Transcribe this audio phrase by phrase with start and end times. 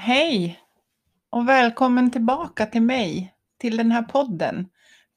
[0.00, 0.60] Hej
[1.30, 4.68] och välkommen tillbaka till mig, till den här podden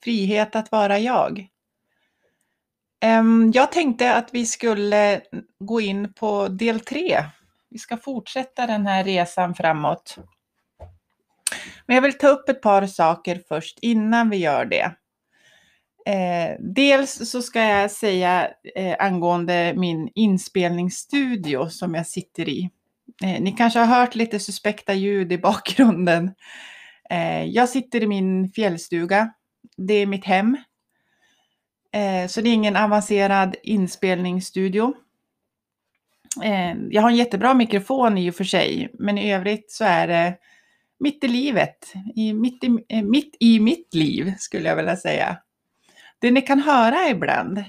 [0.03, 1.47] Frihet att vara jag.
[3.53, 5.21] Jag tänkte att vi skulle
[5.59, 7.23] gå in på del tre.
[7.69, 10.17] Vi ska fortsätta den här resan framåt.
[11.85, 14.95] Men jag vill ta upp ett par saker först innan vi gör det.
[16.05, 22.69] Eh, dels så ska jag säga eh, angående min inspelningsstudio som jag sitter i.
[23.23, 26.31] Eh, ni kanske har hört lite suspekta ljud i bakgrunden.
[27.09, 29.33] Eh, jag sitter i min fjällstuga.
[29.77, 30.57] Det är mitt hem.
[31.93, 34.93] Eh, så det är ingen avancerad inspelningsstudio.
[36.43, 40.07] Eh, jag har en jättebra mikrofon i och för sig, men i övrigt så är
[40.07, 40.37] det
[40.99, 41.93] mitt i livet.
[42.15, 45.37] I, mitt, i, eh, mitt i mitt liv skulle jag vilja säga.
[46.19, 47.63] Det ni kan höra ibland,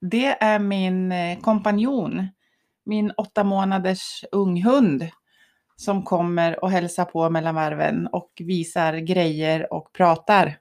[0.00, 2.28] det är min eh, kompanjon
[2.86, 5.08] min åtta månaders unghund
[5.76, 10.58] som kommer och hälsar på mellan varven och visar grejer och pratar.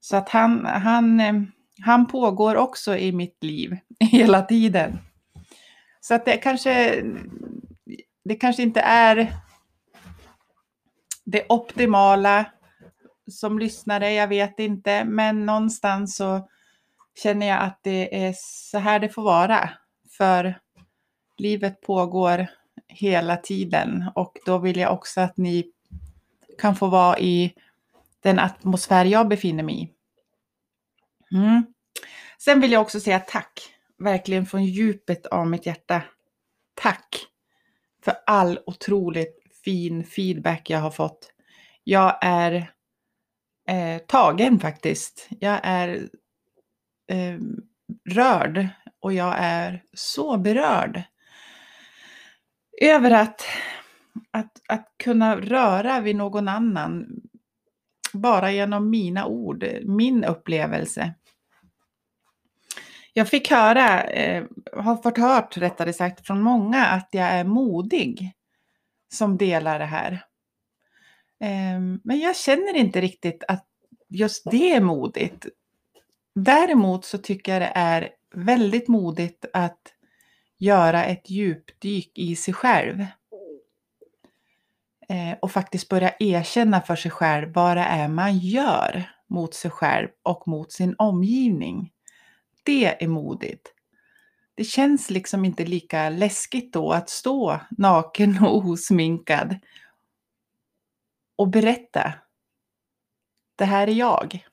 [0.00, 1.34] Så att han, han, eh,
[1.80, 4.98] han pågår också i mitt liv hela tiden.
[6.00, 7.02] Så att det kanske,
[8.24, 9.36] det kanske inte är
[11.24, 12.46] det optimala
[13.30, 16.48] som lyssnare, jag vet inte, men någonstans så
[17.22, 19.70] känner jag att det är så här det får vara.
[20.16, 20.58] För
[21.40, 22.46] livet pågår
[22.88, 25.72] hela tiden och då vill jag också att ni
[26.58, 27.54] kan få vara i
[28.22, 29.90] den atmosfär jag befinner mig i.
[31.36, 31.66] Mm.
[32.38, 36.02] Sen vill jag också säga tack, verkligen från djupet av mitt hjärta.
[36.74, 37.26] Tack
[38.04, 41.32] för all otroligt fin feedback jag har fått.
[41.84, 42.72] Jag är
[43.68, 45.28] eh, tagen faktiskt.
[45.28, 46.08] Jag är
[47.08, 47.38] eh,
[48.10, 48.68] rörd
[49.00, 51.02] och jag är så berörd
[52.80, 53.46] över att,
[54.30, 57.20] att, att kunna röra vid någon annan
[58.12, 61.14] bara genom mina ord, min upplevelse.
[63.12, 68.32] Jag fick höra, eh, har fått hört rättare sagt från många att jag är modig
[69.12, 70.12] som delar det här.
[71.40, 73.66] Eh, men jag känner inte riktigt att
[74.08, 75.46] just det är modigt.
[76.34, 79.80] Däremot så tycker jag det är väldigt modigt att
[80.60, 83.06] göra ett djupdyk i sig själv.
[85.08, 89.70] Eh, och faktiskt börja erkänna för sig själv vad det är man gör mot sig
[89.70, 91.92] själv och mot sin omgivning.
[92.62, 93.74] Det är modigt.
[94.54, 99.56] Det känns liksom inte lika läskigt då att stå naken och osminkad
[101.36, 102.12] och berätta.
[103.56, 104.46] Det här är jag.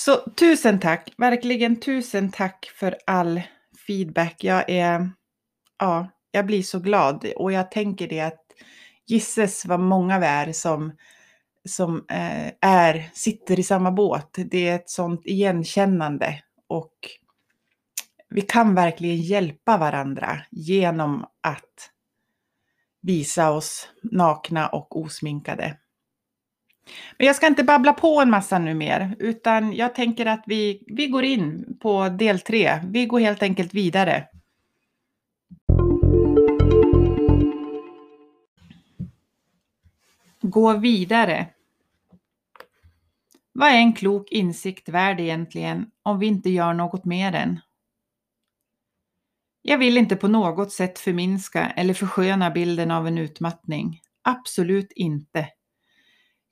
[0.00, 3.42] Så tusen tack, verkligen tusen tack för all
[3.86, 4.44] feedback.
[4.44, 5.10] Jag är,
[5.78, 8.44] ja, jag blir så glad och jag tänker det att
[9.06, 10.92] gisses vad många vi är som,
[11.68, 14.38] som eh, är, sitter i samma båt.
[14.50, 16.94] Det är ett sånt igenkännande och
[18.28, 21.90] vi kan verkligen hjälpa varandra genom att
[23.02, 25.76] visa oss nakna och osminkade.
[27.20, 30.82] Men jag ska inte babbla på en massa nu mer, utan jag tänker att vi,
[30.86, 32.80] vi går in på del tre.
[32.84, 34.28] Vi går helt enkelt vidare.
[40.40, 41.46] Gå vidare.
[43.52, 47.60] Vad är en klok insikt värd egentligen om vi inte gör något med den?
[49.62, 54.00] Jag vill inte på något sätt förminska eller försköna bilden av en utmattning.
[54.22, 55.48] Absolut inte.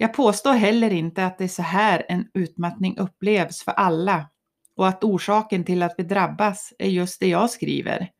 [0.00, 4.30] Jag påstår heller inte att det är så här en utmattning upplevs för alla
[4.76, 8.10] och att orsaken till att vi drabbas är just det jag skriver.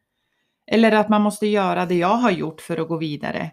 [0.67, 3.51] Eller att man måste göra det jag har gjort för att gå vidare.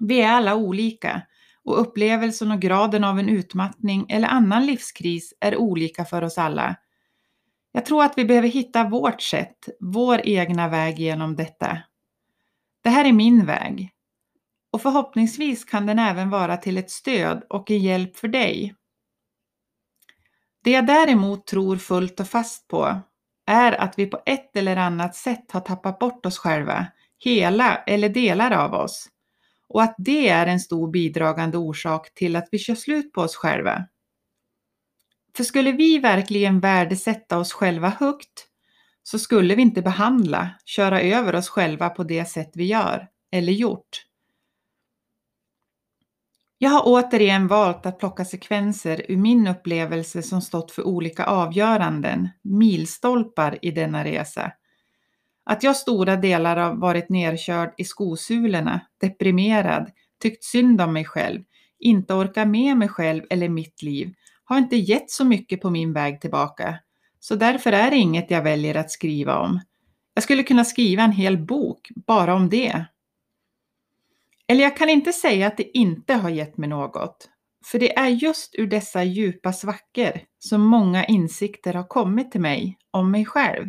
[0.00, 1.22] Vi är alla olika
[1.64, 6.76] och upplevelsen och graden av en utmattning eller annan livskris är olika för oss alla.
[7.72, 11.78] Jag tror att vi behöver hitta vårt sätt, vår egna väg genom detta.
[12.82, 13.93] Det här är min väg
[14.74, 18.74] och förhoppningsvis kan den även vara till ett stöd och en hjälp för dig.
[20.64, 23.00] Det jag däremot tror fullt och fast på
[23.46, 26.86] är att vi på ett eller annat sätt har tappat bort oss själva,
[27.18, 29.08] hela eller delar av oss,
[29.68, 33.36] och att det är en stor bidragande orsak till att vi kör slut på oss
[33.36, 33.84] själva.
[35.36, 38.46] För skulle vi verkligen värdesätta oss själva högt
[39.02, 43.52] så skulle vi inte behandla, köra över oss själva på det sätt vi gör eller
[43.52, 44.03] gjort.
[46.58, 52.28] Jag har återigen valt att plocka sekvenser ur min upplevelse som stått för olika avgöranden,
[52.42, 54.52] milstolpar i denna resa.
[55.44, 59.90] Att jag stora delar har varit nerkörd i skosulorna, deprimerad,
[60.22, 61.42] tyckt synd om mig själv,
[61.78, 64.14] inte orkar med mig själv eller mitt liv,
[64.44, 66.78] har inte gett så mycket på min väg tillbaka.
[67.20, 69.60] Så därför är det inget jag väljer att skriva om.
[70.14, 72.84] Jag skulle kunna skriva en hel bok bara om det.
[74.54, 77.28] Eller jag kan inte säga att det inte har gett mig något.
[77.66, 82.78] För det är just ur dessa djupa svackor som många insikter har kommit till mig
[82.90, 83.66] om mig själv.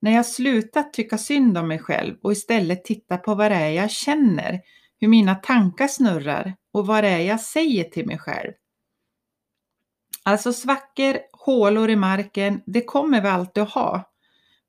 [0.00, 3.70] När jag slutat tycka synd om mig själv och istället tittar på vad det är
[3.70, 4.60] jag känner,
[5.00, 8.52] hur mina tankar snurrar och vad det är jag säger till mig själv.
[10.22, 14.12] Alltså svackor, hålor i marken, det kommer vi alltid att ha.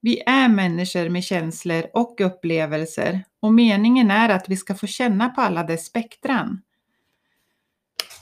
[0.01, 5.29] Vi är människor med känslor och upplevelser och meningen är att vi ska få känna
[5.29, 6.61] på alla dess spektran.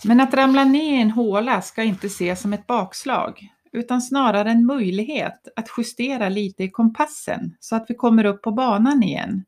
[0.03, 4.51] Men att ramla ner i en håla ska inte ses som ett bakslag, utan snarare
[4.51, 9.45] en möjlighet att justera lite i kompassen så att vi kommer upp på banan igen.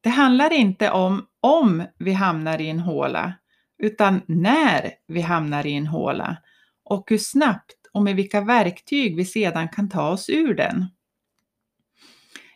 [0.00, 3.34] Det handlar inte om om vi hamnar i en håla,
[3.78, 6.36] utan när vi hamnar i en håla
[6.84, 10.86] och hur snabbt och med vilka verktyg vi sedan kan ta oss ur den.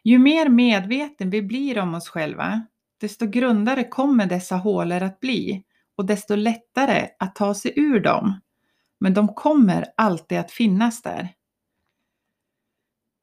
[0.05, 2.67] Ju mer medveten vi blir om oss själva,
[3.01, 5.65] desto grundare kommer dessa hålor att bli
[5.97, 8.41] och desto lättare att ta sig ur dem.
[9.01, 11.29] Men de kommer alltid att finnas där.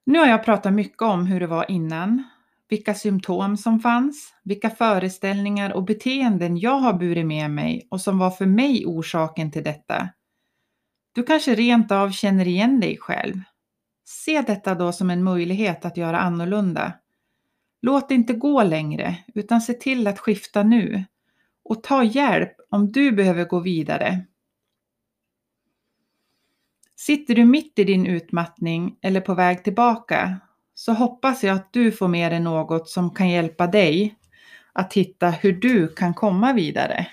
[0.06, 2.24] Nu har jag pratat mycket om hur det var innan,
[2.70, 8.20] vilka symptom som fanns, vilka föreställningar och beteenden jag har burit med mig och som
[8.20, 10.10] var för mig orsaken till detta.
[11.12, 13.36] Du kanske rent av känner igen dig själv.
[14.10, 16.94] Se detta då som en möjlighet att göra annorlunda.
[17.82, 21.04] Låt det inte gå längre, utan se till att skifta nu
[21.64, 24.26] och ta hjälp om du behöver gå vidare.
[26.96, 30.40] Sitter du mitt i din utmattning eller på väg tillbaka
[30.74, 34.16] så hoppas jag att du får med dig något som kan hjälpa dig
[34.74, 37.08] att hitta hur du kan komma vidare.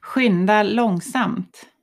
[0.00, 1.73] Skynda långsamt.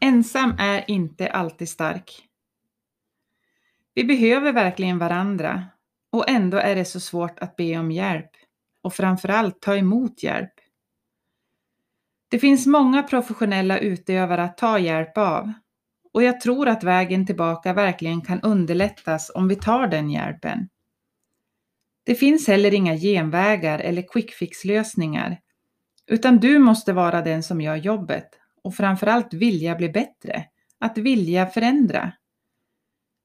[0.00, 2.26] Ensam är inte alltid stark.
[3.94, 5.64] Vi behöver verkligen varandra
[6.12, 8.30] och ändå är det så svårt att be om hjälp
[8.82, 10.52] och framförallt ta emot hjälp.
[12.28, 15.52] Det finns många professionella utövare att ta hjälp av
[16.12, 20.68] och jag tror att vägen tillbaka verkligen kan underlättas om vi tar den hjälpen.
[22.04, 25.40] Det finns heller inga genvägar eller quick fix-lösningar,
[26.06, 30.44] utan du måste vara den som gör jobbet och framförallt vilja bli bättre,
[30.78, 32.12] att vilja förändra.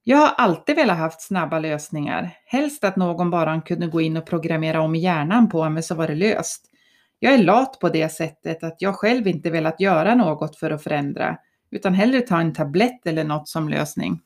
[0.03, 4.25] Jag har alltid velat haft snabba lösningar, helst att någon bara kunde gå in och
[4.25, 6.65] programmera om hjärnan på mig så var det löst.
[7.19, 10.83] Jag är lat på det sättet att jag själv inte velat göra något för att
[10.83, 11.37] förändra,
[11.71, 14.21] utan hellre ta en tablett eller något som lösning.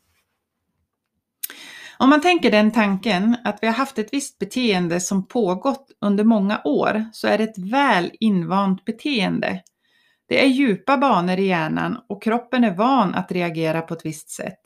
[1.97, 6.23] Om man tänker den tanken att vi har haft ett visst beteende som pågått under
[6.23, 9.61] många år så är det ett väl invant beteende.
[10.29, 14.29] Det är djupa banor i hjärnan och kroppen är van att reagera på ett visst
[14.29, 14.59] sätt.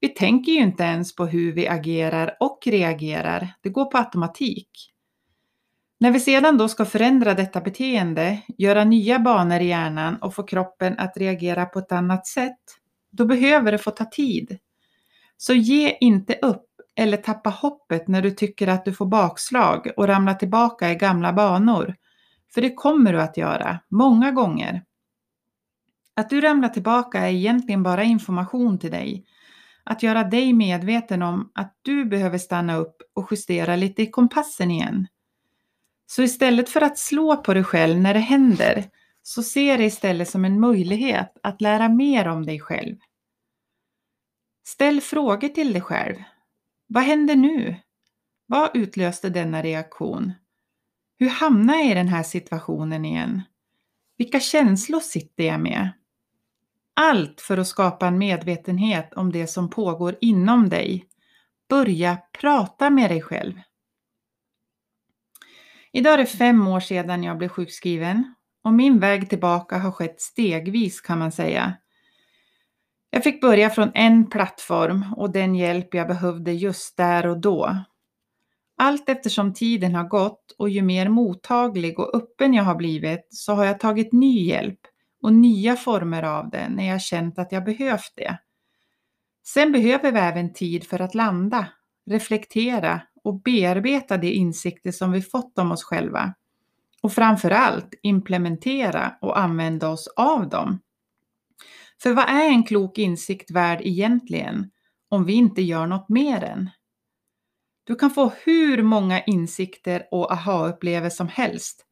[0.00, 3.54] Vi tänker ju inte ens på hur vi agerar och reagerar.
[3.60, 4.68] Det går på automatik.
[6.00, 10.42] När vi sedan då ska förändra detta beteende, göra nya banor i hjärnan och få
[10.42, 12.60] kroppen att reagera på ett annat sätt,
[13.10, 14.58] då behöver det få ta tid.
[15.36, 16.66] Så ge inte upp
[16.96, 21.32] eller tappa hoppet när du tycker att du får bakslag och ramlar tillbaka i gamla
[21.32, 21.94] banor.
[22.54, 24.84] För det kommer du att göra, många gånger.
[26.16, 29.26] Att du ramlar tillbaka är egentligen bara information till dig.
[29.84, 34.70] Att göra dig medveten om att du behöver stanna upp och justera lite i kompassen
[34.70, 35.06] igen.
[36.06, 38.84] Så istället för att slå på dig själv när det händer,
[39.22, 42.96] så se det istället som en möjlighet att lära mer om dig själv.
[44.66, 46.16] Ställ frågor till dig själv.
[46.86, 47.76] Vad händer nu?
[48.46, 50.32] Vad utlöste denna reaktion?
[51.18, 53.42] Hur hamnar jag i den här situationen igen?
[54.16, 55.90] Vilka känslor sitter jag med?
[56.94, 61.06] Allt för att skapa en medvetenhet om det som pågår inom dig.
[61.68, 63.60] Börja prata med dig själv.
[65.92, 70.20] Idag är det fem år sedan jag blev sjukskriven och min väg tillbaka har skett
[70.20, 71.76] stegvis kan man säga.
[73.10, 77.84] Jag fick börja från en plattform och den hjälp jag behövde just där och då.
[78.76, 83.52] Allt eftersom tiden har gått och ju mer mottaglig och öppen jag har blivit så
[83.54, 84.80] har jag tagit ny hjälp
[85.22, 88.38] och nya former av det när jag känt att jag behövt det.
[89.46, 91.66] Sen behöver vi även tid för att landa,
[92.10, 96.34] reflektera och bearbeta de insikter som vi fått om oss själva.
[97.02, 100.80] Och framförallt implementera och använda oss av dem.
[102.02, 104.70] För vad är en klok insikt värd egentligen?
[105.14, 106.70] om vi inte gör något med den.
[107.84, 111.86] Du kan få hur många insikter och aha-upplevelser som helst.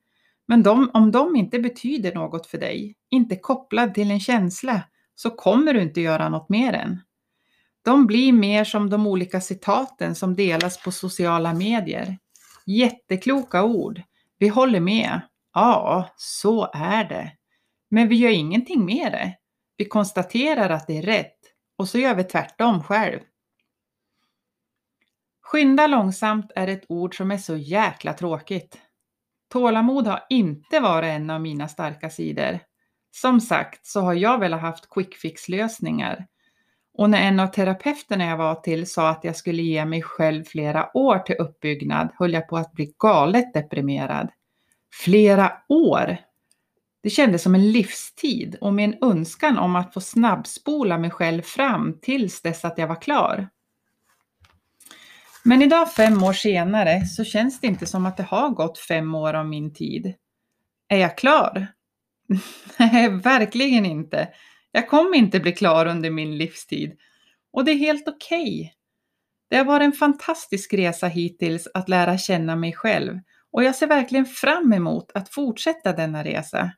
[0.49, 4.83] Men de, om de inte betyder något för dig, inte kopplad till en känsla,
[5.15, 7.01] så kommer du inte göra något med den.
[7.85, 12.19] De blir mer som de olika citaten som delas på sociala medier.
[12.67, 14.03] Jättekloka ord.
[14.39, 15.21] Vi håller med.
[15.55, 17.33] Ja, så är det.
[17.91, 19.35] Men vi gör ingenting med det.
[19.77, 21.39] Vi konstaterar att det är rätt
[21.79, 23.21] och så gör vi tvärtom själv.
[25.53, 28.79] Skynda långsamt är ett ord som är så jäkla tråkigt.
[29.53, 32.59] Tålamod har inte varit en av mina starka sidor.
[33.11, 36.27] Som sagt så har jag väl haft quick fix lösningar.
[36.95, 40.45] Och när en av terapeuterna jag var till sa att jag skulle ge mig själv
[40.45, 44.29] flera år till uppbyggnad höll jag på att bli galet deprimerad.
[44.95, 46.17] Flera år!
[47.03, 51.43] Det kändes som en livstid och med en önskan om att få snabbspola mig själv
[51.43, 53.49] fram tills dess att jag var klar.
[55.43, 59.15] Men idag fem år senare så känns det inte som att det har gått fem
[59.15, 60.15] år av min tid.
[60.89, 61.67] Är jag klar?
[62.79, 64.29] Nej, verkligen inte.
[64.73, 66.97] Jag kommer inte bli klar under min livstid.
[67.53, 68.61] Och det är helt okej.
[68.61, 68.71] Okay.
[69.51, 73.19] Det har varit en fantastisk resa hittills att lära känna mig själv
[73.53, 76.73] och jag ser verkligen fram emot att fortsätta denna resa.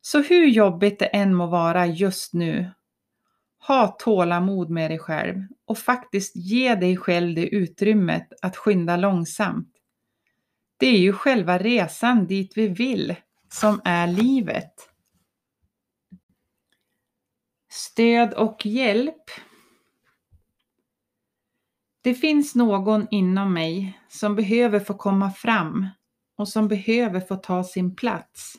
[0.00, 2.70] Så hur jobbigt det än må vara just nu,
[3.58, 9.72] ha tålamod med dig själv och faktiskt ge dig själv det utrymmet att skynda långsamt.
[10.76, 13.14] Det är ju själva resan dit vi vill
[13.52, 14.72] som är livet.
[17.68, 19.30] Stöd och hjälp.
[22.02, 25.86] Det finns någon inom mig som behöver få komma fram
[26.36, 28.54] och som behöver få ta sin plats.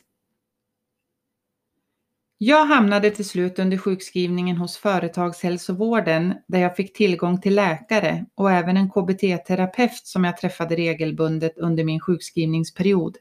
[2.40, 8.50] Jag hamnade till slut under sjukskrivningen hos företagshälsovården där jag fick tillgång till läkare och
[8.50, 13.16] även en KBT-terapeut som jag träffade regelbundet under min sjukskrivningsperiod.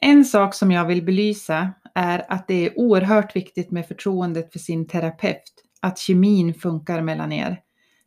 [0.00, 4.58] En sak som jag vill belysa är att det är oerhört viktigt med förtroendet för
[4.58, 7.60] sin terapeut, att kemin funkar mellan er.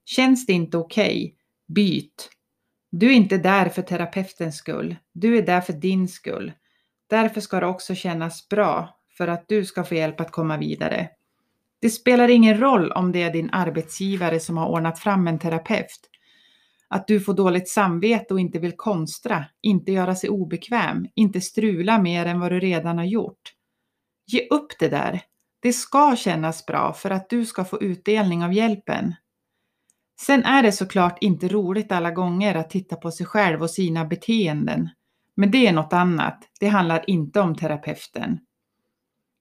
[0.05, 1.33] Känns det inte okej, okay,
[1.67, 2.29] byt.
[2.91, 6.51] Du är inte där för terapeutens skull, du är där för din skull.
[7.09, 11.09] Därför ska det också kännas bra för att du ska få hjälp att komma vidare.
[11.81, 16.09] Det spelar ingen roll om det är din arbetsgivare som har ordnat fram en terapeut.
[16.87, 22.01] Att du får dåligt samvete och inte vill konstra, inte göra sig obekväm, inte strula
[22.01, 23.53] mer än vad du redan har gjort.
[24.27, 25.21] Ge upp det där.
[25.59, 29.15] Det ska kännas bra för att du ska få utdelning av hjälpen.
[30.21, 34.05] Sen är det såklart inte roligt alla gånger att titta på sig själv och sina
[34.05, 34.89] beteenden.
[35.35, 36.49] Men det är något annat.
[36.59, 38.39] Det handlar inte om terapeuten.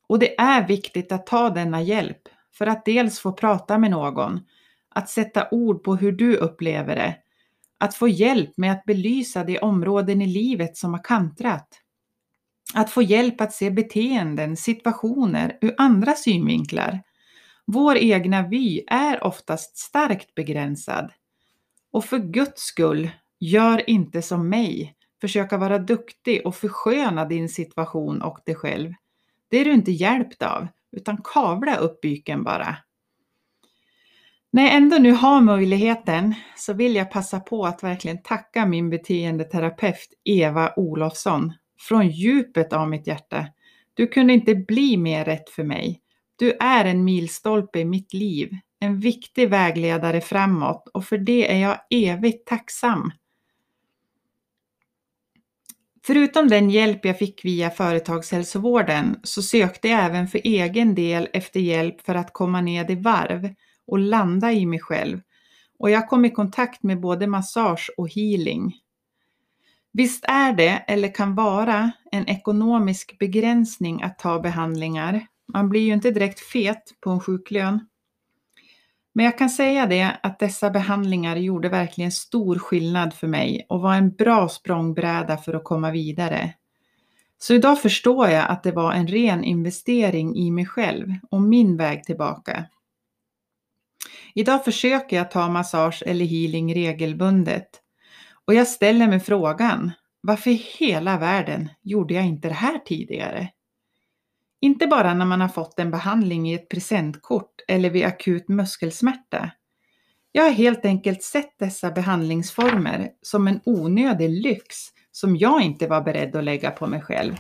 [0.08, 4.40] Och det är viktigt att ta denna hjälp för att dels få prata med någon,
[4.88, 7.16] att sätta ord på hur du upplever det,
[7.78, 11.68] att få hjälp med att belysa de områden i livet som har kantrat.
[12.74, 17.02] Att få hjälp att se beteenden, situationer ur andra synvinklar.
[17.66, 21.12] Vår egna vy är oftast starkt begränsad.
[21.90, 23.10] Och för Guds skull,
[23.40, 24.94] gör inte som mig.
[25.20, 28.92] Försöka vara duktig och försköna din situation och dig själv.
[29.48, 32.76] Det är du inte hjälpt av, utan kavla upp byken bara.
[34.50, 38.90] När jag ändå nu har möjligheten så vill jag passa på att verkligen tacka min
[38.90, 43.46] beteendeterapeut Eva Olofsson från djupet av mitt hjärta.
[43.94, 46.00] Du kunde inte bli mer rätt för mig.
[46.36, 48.50] Du är en milstolpe i mitt liv,
[48.80, 53.12] en viktig vägledare framåt och för det är jag evigt tacksam.
[56.08, 61.60] Förutom den hjälp jag fick via företagshälsovården så sökte jag även för egen del efter
[61.60, 63.54] hjälp för att komma ned i varv
[63.86, 65.20] och landa i mig själv.
[65.78, 68.74] Och jag kom i kontakt med både massage och healing.
[69.92, 75.26] Visst är det, eller kan vara, en ekonomisk begränsning att ta behandlingar.
[75.52, 77.88] Man blir ju inte direkt fet på en sjuklön.
[79.18, 83.80] Men jag kan säga det att dessa behandlingar gjorde verkligen stor skillnad för mig och
[83.80, 86.54] var en bra språngbräda för att komma vidare.
[87.38, 91.76] Så idag förstår jag att det var en ren investering i mig själv och min
[91.76, 92.64] väg tillbaka.
[94.34, 97.68] Idag försöker jag ta massage eller healing regelbundet
[98.44, 103.48] och jag ställer mig frågan, varför i hela världen gjorde jag inte det här tidigare?
[104.60, 109.50] Inte bara när man har fått en behandling i ett presentkort eller vid akut muskelsmärta.
[110.32, 114.76] Jag har helt enkelt sett dessa behandlingsformer som en onödig lyx
[115.12, 117.36] som jag inte var beredd att lägga på mig själv.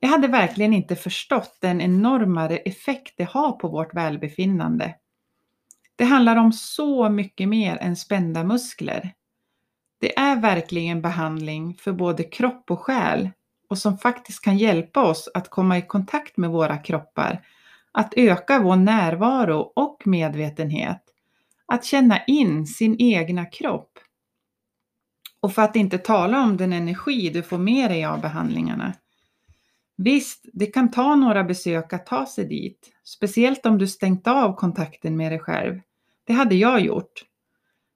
[0.00, 4.94] Jag hade verkligen inte förstått den enormare effekt det har på vårt välbefinnande.
[5.96, 9.12] Det handlar om så mycket mer än spända muskler.
[10.00, 13.30] Det är verkligen behandling för både kropp och själ
[13.68, 17.46] och som faktiskt kan hjälpa oss att komma i kontakt med våra kroppar,
[17.94, 21.02] att öka vår närvaro och medvetenhet,
[21.66, 23.98] att känna in sin egna kropp.
[25.40, 28.94] Och för att inte tala om den energi du får med dig av behandlingarna.
[29.96, 34.54] Visst, det kan ta några besök att ta sig dit, speciellt om du stängt av
[34.54, 35.80] kontakten med dig själv.
[36.24, 37.24] Det hade jag gjort.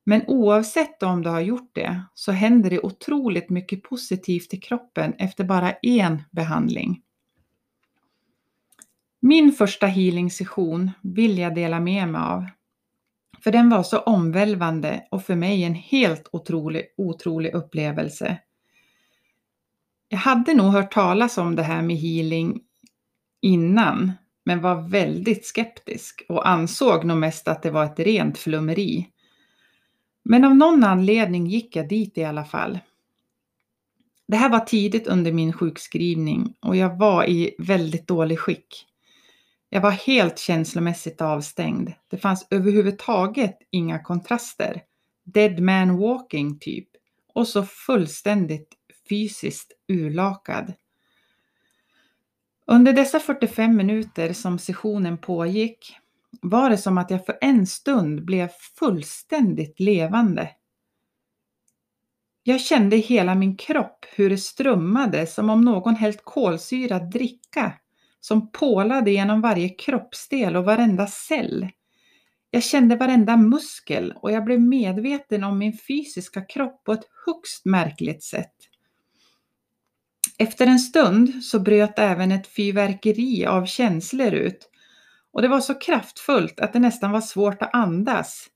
[0.05, 5.15] Men oavsett om du har gjort det så händer det otroligt mycket positivt i kroppen
[5.19, 7.03] efter bara en behandling.
[9.21, 12.47] Min första healing session vill jag dela med mig av.
[13.41, 18.39] För den var så omvälvande och för mig en helt otrolig, otrolig upplevelse.
[20.09, 22.61] Jag hade nog hört talas om det här med healing
[23.43, 24.13] innan,
[24.45, 29.09] men var väldigt skeptisk och ansåg nog mest att det var ett rent flummeri.
[30.25, 32.79] Men av någon anledning gick jag dit i alla fall.
[34.29, 38.88] Det här var tidigt under min sjukskrivning och jag var i väldigt dålig skick.
[39.71, 41.93] Jag var helt känslomässigt avstängd.
[42.11, 44.83] Det fanns överhuvudtaget inga kontraster.
[45.25, 46.89] Dead man walking typ.
[47.35, 48.75] Och så fullständigt
[49.09, 50.73] fysiskt urlakad.
[52.67, 55.97] Under dessa 45 minuter som sessionen pågick
[56.43, 58.49] var det som att jag för en stund blev
[58.79, 60.51] fullständigt levande.
[62.43, 67.73] Jag kände i hela min kropp hur det strömmade som om någon hällt kolsyrad dricka
[68.21, 71.69] som pålade genom varje kroppsdel och varenda cell.
[72.51, 77.65] Jag kände varenda muskel och jag blev medveten om min fysiska kropp på ett högst
[77.65, 78.55] märkligt sätt.
[80.39, 84.71] Efter en stund så bröt även ett fyrverkeri av känslor ut
[85.33, 88.47] och det var så kraftfullt att det nästan var svårt att andas.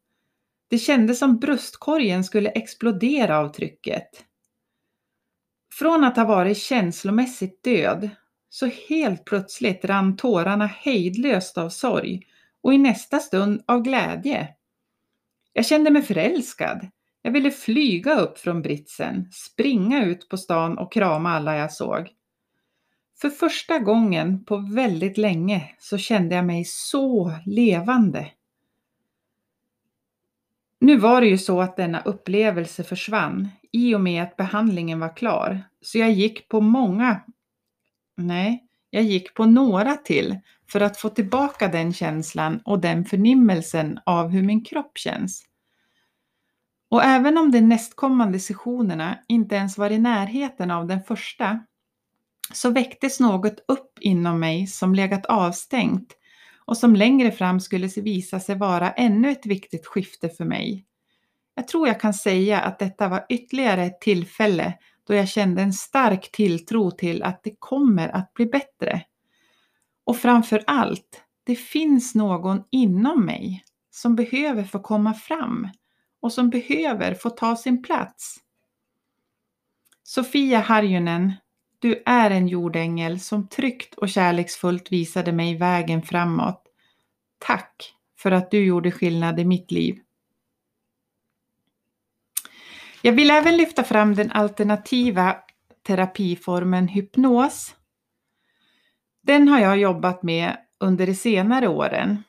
[0.68, 4.08] Det kändes som bröstkorgen skulle explodera av trycket.
[5.72, 8.10] Från att ha varit känslomässigt död
[8.52, 12.26] så helt plötsligt rann tårarna hejdlöst av sorg
[12.62, 14.48] och i nästa stund av glädje.
[15.52, 16.88] Jag kände mig förälskad.
[17.22, 22.08] Jag ville flyga upp från britsen, springa ut på stan och krama alla jag såg.
[23.20, 28.30] För första gången på väldigt länge så kände jag mig så levande.
[30.78, 35.16] Nu var det ju så att denna upplevelse försvann i och med att behandlingen var
[35.16, 37.20] klar, så jag gick på många,
[38.22, 44.00] nej, jag gick på några till för att få tillbaka den känslan och den förnimmelsen
[44.06, 45.44] av hur min kropp känns.
[46.90, 51.60] Och även om de nästkommande sessionerna inte ens var i närheten av den första,
[52.52, 56.16] så väcktes något upp inom mig som legat avstängt
[56.64, 60.86] och som längre fram skulle visa sig vara ännu ett viktigt skifte för mig.
[61.54, 64.74] Jag tror jag kan säga att detta var ytterligare ett tillfälle
[65.06, 69.02] då jag kände en stark tilltro till att det kommer att bli bättre.
[70.04, 75.68] Och framför allt, det finns någon inom mig som behöver få komma fram
[76.20, 78.36] och som behöver få ta sin plats.
[80.02, 81.32] Sofia Harjunen,
[81.78, 86.62] du är en jordängel som tryggt och kärleksfullt visade mig vägen framåt.
[87.38, 89.98] Tack för att du gjorde skillnad i mitt liv.
[93.04, 95.36] Jag vill även lyfta fram den alternativa
[95.86, 97.74] terapiformen hypnos.
[99.22, 102.22] Den har jag jobbat med under de senare åren.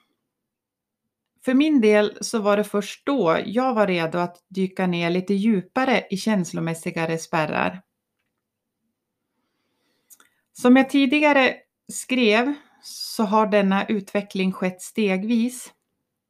[1.45, 5.33] För min del så var det först då jag var redo att dyka ner lite
[5.33, 7.81] djupare i känslomässigare spärrar.
[10.53, 11.55] Som jag tidigare
[11.91, 15.73] skrev så har denna utveckling skett stegvis.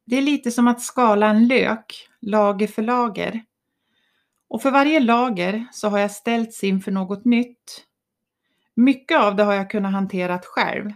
[0.06, 3.44] Det är lite som att skala en lök, lager för lager.
[4.48, 7.84] Och för varje lager så har jag ställts inför något nytt.
[8.76, 10.90] Mycket av det har jag kunnat hantera själv.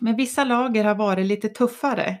[0.00, 2.18] Men vissa lager har varit lite tuffare.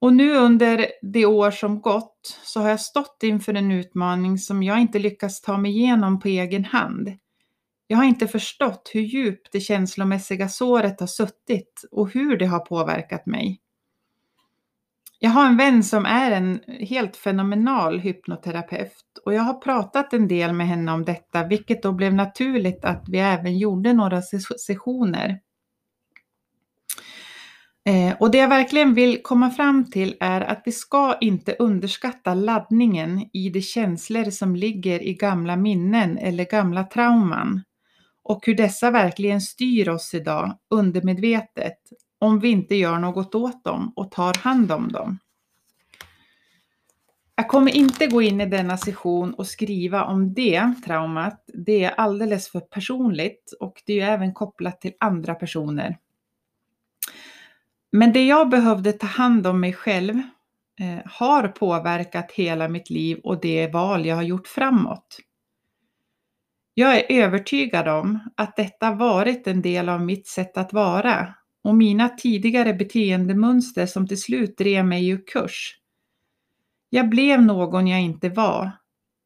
[0.00, 4.62] Och nu under det år som gått så har jag stått inför en utmaning som
[4.62, 7.12] jag inte lyckats ta mig igenom på egen hand.
[7.86, 12.58] Jag har inte förstått hur djupt det känslomässiga såret har suttit och hur det har
[12.58, 13.60] påverkat mig.
[15.22, 20.28] Jag har en vän som är en helt fenomenal hypnoterapeut och jag har pratat en
[20.28, 24.22] del med henne om detta, vilket då blev naturligt att vi även gjorde några
[24.66, 25.40] sessioner.
[27.84, 32.34] Eh, och det jag verkligen vill komma fram till är att vi ska inte underskatta
[32.34, 37.62] laddningen i de känslor som ligger i gamla minnen eller gamla trauman
[38.24, 41.78] och hur dessa verkligen styr oss idag undermedvetet
[42.20, 45.18] om vi inte gör något åt dem och tar hand om dem.
[47.34, 51.44] Jag kommer inte gå in i denna session och skriva om det traumat.
[51.46, 55.98] Det är alldeles för personligt och det är även kopplat till andra personer.
[57.92, 60.14] Men det jag behövde ta hand om mig själv
[60.80, 65.18] eh, har påverkat hela mitt liv och det val jag har gjort framåt.
[66.74, 71.74] Jag är övertygad om att detta varit en del av mitt sätt att vara och
[71.74, 75.76] mina tidigare beteendemönster som till slut drev mig ur kurs.
[76.90, 78.72] Jag blev någon jag inte var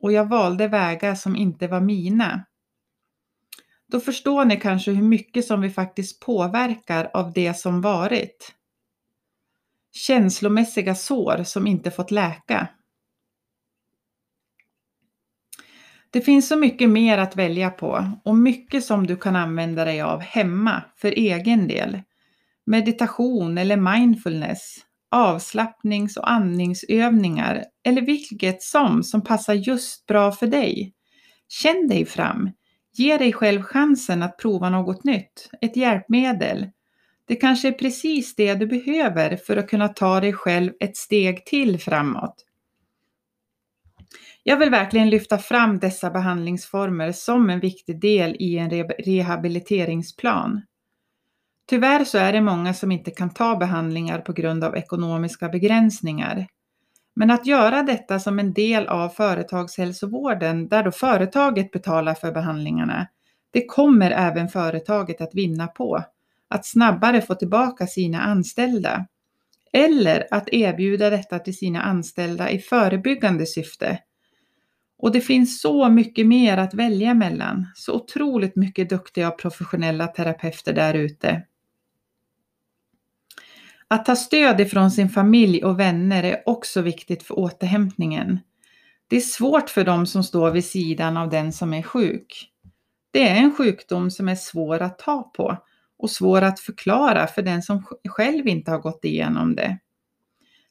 [0.01, 2.47] och jag valde vägar som inte var mina.
[3.87, 8.55] Då förstår ni kanske hur mycket som vi faktiskt påverkar av det som varit.
[9.93, 12.69] Känslomässiga sår som inte fått läka.
[16.11, 20.01] Det finns så mycket mer att välja på och mycket som du kan använda dig
[20.01, 22.03] av hemma för egen del.
[22.67, 24.77] Meditation eller mindfulness,
[25.11, 30.95] avslappnings och andningsövningar eller vilket som som passar just bra för dig.
[31.49, 32.51] Känn dig fram.
[32.97, 36.67] Ge dig själv chansen att prova något nytt, ett hjälpmedel.
[37.27, 41.47] Det kanske är precis det du behöver för att kunna ta dig själv ett steg
[41.47, 42.45] till framåt.
[44.43, 50.63] Jag vill verkligen lyfta fram dessa behandlingsformer som en viktig del i en rehabiliteringsplan.
[51.67, 56.47] Tyvärr så är det många som inte kan ta behandlingar på grund av ekonomiska begränsningar.
[57.17, 63.07] Men att göra detta som en del av företagshälsovården där då företaget betalar för behandlingarna,
[63.51, 66.05] det kommer även företaget att vinna på.
[66.49, 69.07] Att snabbare få tillbaka sina anställda.
[69.73, 73.99] Eller att erbjuda detta till sina anställda i förebyggande syfte.
[74.99, 77.67] Och det finns så mycket mer att välja mellan.
[77.75, 81.43] Så otroligt mycket duktiga och professionella terapeuter där ute.
[83.89, 88.39] Att ta stöd ifrån sin familj och vänner är också viktigt för återhämtningen.
[89.09, 92.51] Det är svårt för dem som står vid sidan av den som är sjuk.
[93.11, 95.59] Det är en sjukdom som är svår att ta på
[95.99, 99.79] och svår att förklara för den som själv inte har gått igenom det.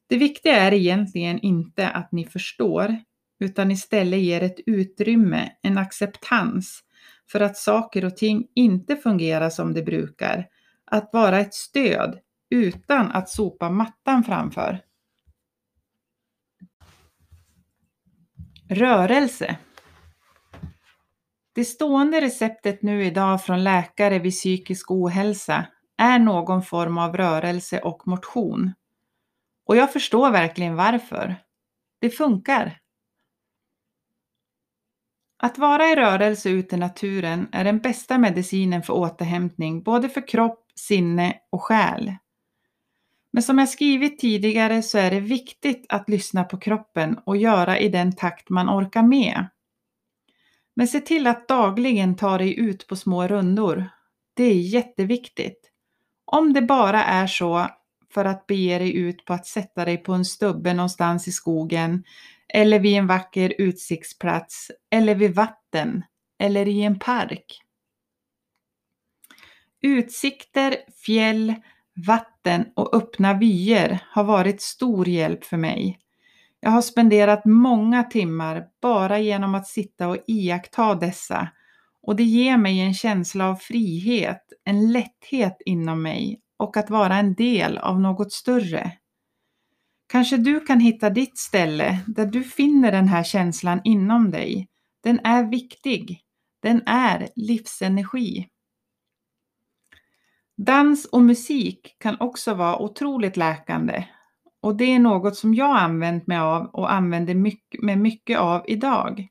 [0.07, 2.97] Det viktiga är egentligen inte att ni förstår,
[3.39, 6.83] utan istället ger ett utrymme, en acceptans
[7.31, 10.47] för att saker och ting inte fungerar som de brukar.
[10.85, 14.81] Att vara ett stöd utan att sopa mattan framför.
[18.69, 19.57] Rörelse.
[21.55, 25.65] Det stående receptet nu idag från läkare vid psykisk ohälsa
[25.97, 28.73] är någon form av rörelse och motion.
[29.65, 31.35] Och jag förstår verkligen varför.
[31.99, 32.79] Det funkar.
[35.37, 40.27] Att vara i rörelse ute i naturen är den bästa medicinen för återhämtning både för
[40.27, 42.15] kropp, sinne och själ.
[43.33, 47.79] Men som jag skrivit tidigare så är det viktigt att lyssna på kroppen och göra
[47.79, 49.47] i den takt man orkar med.
[50.75, 53.89] Men se till att dagligen ta dig ut på små rundor.
[54.33, 55.71] Det är jätteviktigt.
[56.25, 57.67] Om det bara är så
[58.13, 62.03] för att bege dig ut på att sätta dig på en stubbe någonstans i skogen
[62.47, 66.03] eller vid en vacker utsiktsplats eller vid vatten
[66.39, 67.61] eller i en park.
[69.81, 71.53] Utsikter, fjäll,
[72.07, 75.99] vatten och öppna vyer har varit stor hjälp för mig.
[76.59, 81.49] Jag har spenderat många timmar bara genom att sitta och iaktta dessa
[82.01, 87.15] och det ger mig en känsla av frihet, en lätthet inom mig och att vara
[87.15, 88.91] en del av något större.
[90.07, 94.67] Kanske du kan hitta ditt ställe där du finner den här känslan inom dig.
[95.03, 96.19] Den är viktig.
[96.61, 98.47] Den är livsenergi.
[100.55, 104.05] Dans och musik kan också vara otroligt läkande
[104.63, 109.27] och det är något som jag använt mig av och använder mycket, mycket av idag.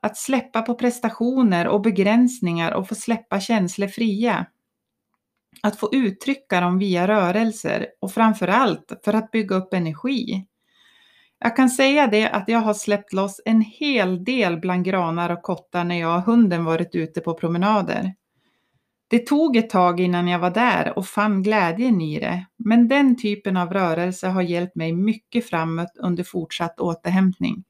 [0.00, 4.46] Att släppa på prestationer och begränsningar och få släppa känslor fria.
[5.62, 10.46] Att få uttrycka dem via rörelser och framförallt för att bygga upp energi.
[11.38, 15.42] Jag kan säga det att jag har släppt loss en hel del bland granar och
[15.42, 18.14] kottar när jag och hunden varit ute på promenader.
[19.12, 23.16] Det tog ett tag innan jag var där och fann glädjen i det, men den
[23.16, 27.64] typen av rörelse har hjälpt mig mycket framåt under fortsatt återhämtning.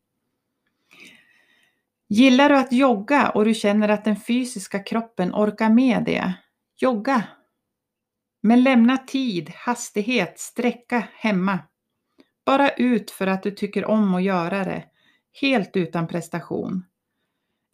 [2.09, 6.33] Gillar du att jogga och du känner att den fysiska kroppen orkar med det?
[6.81, 7.23] Jogga!
[8.43, 11.59] Men lämna tid, hastighet, sträcka hemma.
[12.47, 14.85] Bara ut för att du tycker om att göra det,
[15.41, 16.85] helt utan prestation.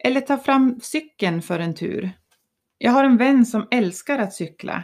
[0.03, 2.11] Eller ta fram cykeln för en tur.
[2.81, 4.83] Jag har en vän som älskar att cykla.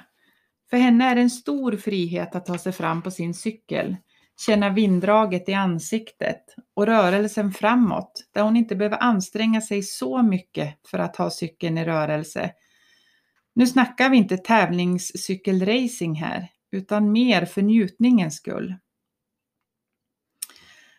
[0.69, 3.95] För henne är det en stor frihet att ta sig fram på sin cykel.
[4.37, 6.41] känna vinddraget i ansiktet
[6.73, 11.77] och rörelsen framåt, där hon inte behöver anstränga sig så mycket för att ha cykeln
[11.77, 12.51] i rörelse.
[13.53, 18.75] Nu snackar vi inte tävlingscykelracing här, utan mer för njutningens skull.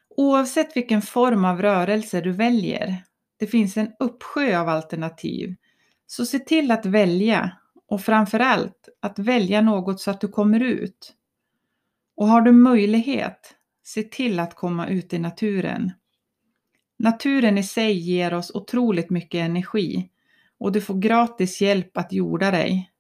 [0.09, 3.05] Oavsett vilken form av rörelse du väljer,
[3.37, 5.57] det finns en uppsjö av alternativ,
[6.07, 7.57] så se till att välja
[7.89, 11.15] och framförallt att välja något så att du kommer ut.
[12.17, 15.93] Och har du möjlighet, se till att komma ut i naturen.
[16.99, 20.11] Naturen i sig ger oss otroligt mycket energi
[20.59, 22.91] och du får gratis hjälp att jorda dig.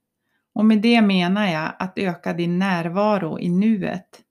[0.52, 4.22] Och med det menar jag att öka din närvaro i nuet.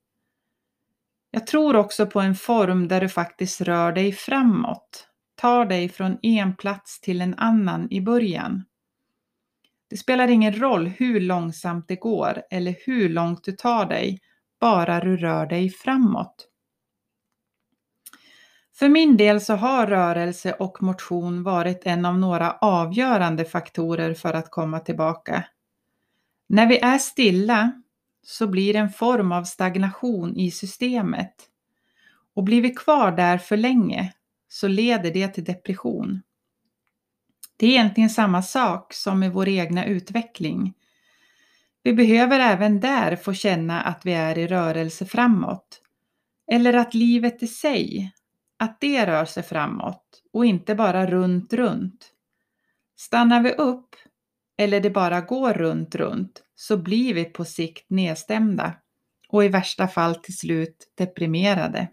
[1.31, 6.17] Jag tror också på en form där du faktiskt rör dig framåt, tar dig från
[6.21, 8.63] en plats till en annan i början.
[9.89, 14.21] Det spelar ingen roll hur långsamt det går eller hur långt du tar dig,
[14.59, 16.47] bara du rör dig framåt.
[18.73, 24.33] För min del så har rörelse och motion varit en av några avgörande faktorer för
[24.33, 25.45] att komma tillbaka.
[26.47, 27.81] När vi är stilla
[28.23, 31.33] så blir en form av stagnation i systemet.
[32.33, 34.13] Och blir vi kvar där för länge
[34.55, 36.21] så leder det till depression.
[37.57, 40.73] Det är egentligen samma sak som med vår egna utveckling.
[41.83, 45.81] Vi behöver även där få känna att vi är i rörelse framåt.
[46.51, 48.13] Eller att livet i sig,
[48.57, 52.11] att det rör sig framåt och inte bara runt, runt.
[52.97, 53.95] Stannar vi upp
[54.57, 58.73] eller det bara går runt, runt så blir vi på sikt nedstämda
[59.29, 61.87] och i värsta fall till slut deprimerade.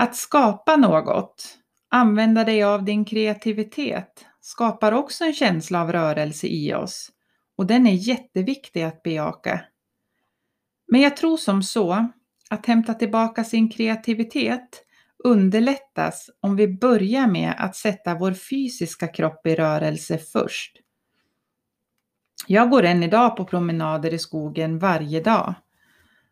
[0.00, 1.58] Att skapa något,
[1.88, 7.10] använda dig av din kreativitet, skapar också en känsla av rörelse i oss
[7.56, 9.60] och den är jätteviktig att bejaka.
[10.88, 12.08] Men jag tror som så
[12.50, 14.84] att hämta tillbaka sin kreativitet
[15.24, 20.76] underlättas om vi börjar med att sätta vår fysiska kropp i rörelse först.
[22.46, 25.54] Jag går än idag på promenader i skogen varje dag.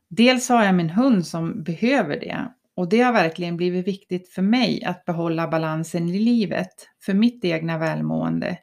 [0.09, 4.43] Dels har jag min hund som behöver det och det har verkligen blivit viktigt för
[4.43, 8.59] mig att behålla balansen i livet för mitt egna välmående.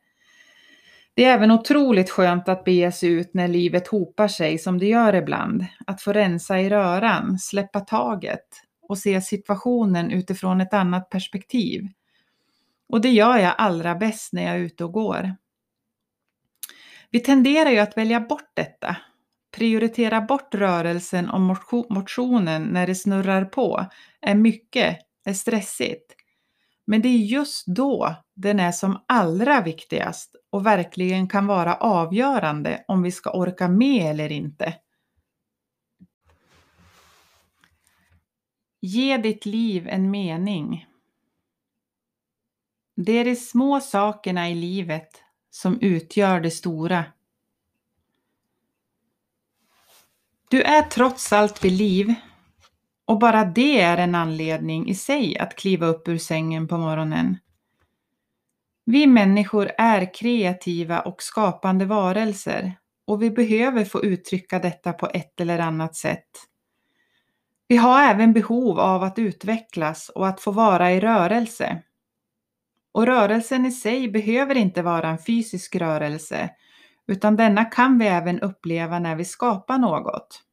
[1.14, 4.86] Det är även otroligt skönt att bege sig ut när livet hopar sig som det
[4.86, 5.66] gör ibland.
[5.88, 8.48] Att få rensa i röran, släppa taget
[8.82, 11.88] och se situationen utifrån ett annat perspektiv.
[12.90, 15.36] Och det gör jag allra bäst när jag är ute och går.
[17.10, 18.98] Vi tenderar ju att välja bort detta.
[19.58, 21.42] Prioritera bort rörelsen och
[21.90, 23.86] motionen när det snurrar på,
[24.22, 26.16] är mycket, är stressigt.
[26.86, 32.84] Men det är just då den är som allra viktigast och verkligen kan vara avgörande
[32.88, 34.74] om vi ska orka med eller inte.
[38.82, 40.88] Ge ditt liv en mening.
[42.96, 45.10] Det är de små sakerna i livet
[45.50, 47.06] som utgör det stora.
[50.54, 52.14] Du är trots allt vid liv
[53.06, 57.38] och bara det är en anledning i sig att kliva upp ur sängen på morgonen.
[58.86, 62.74] Vi människor är kreativa och skapande varelser
[63.08, 66.30] och vi behöver få uttrycka detta på ett eller annat sätt.
[67.68, 71.82] Vi har även behov av att utvecklas och att få vara i rörelse.
[72.92, 76.50] Och rörelsen i sig behöver inte vara en fysisk rörelse,
[77.08, 80.44] utan denna kan vi även uppleva när vi skapar något.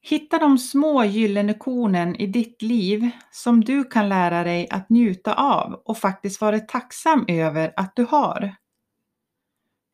[0.00, 5.34] Hitta de små gyllene kornen i ditt liv som du kan lära dig att njuta
[5.34, 8.54] av och faktiskt vara tacksam över att du har.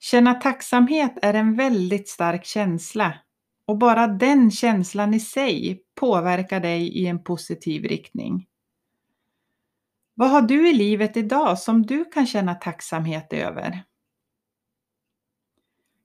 [0.01, 3.15] Känna tacksamhet är en väldigt stark känsla
[3.67, 8.47] och bara den känslan i sig påverkar dig i en positiv riktning.
[10.15, 13.85] Vad har du i livet idag som du kan känna tacksamhet över?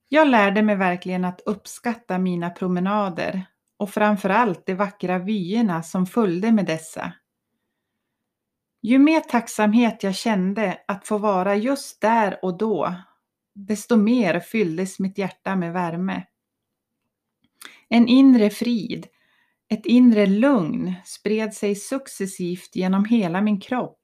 [0.10, 3.46] Jag lärde mig verkligen att uppskatta mina promenader
[3.78, 7.14] och framförallt de vackra vyerna som följde med dessa.
[8.82, 12.96] Ju mer tacksamhet jag kände att få vara just där och då,
[13.56, 16.26] desto mer fylldes mitt hjärta med värme.
[17.90, 19.08] En inre frid,
[19.70, 23.99] ett inre lugn spred sig successivt genom hela min kropp.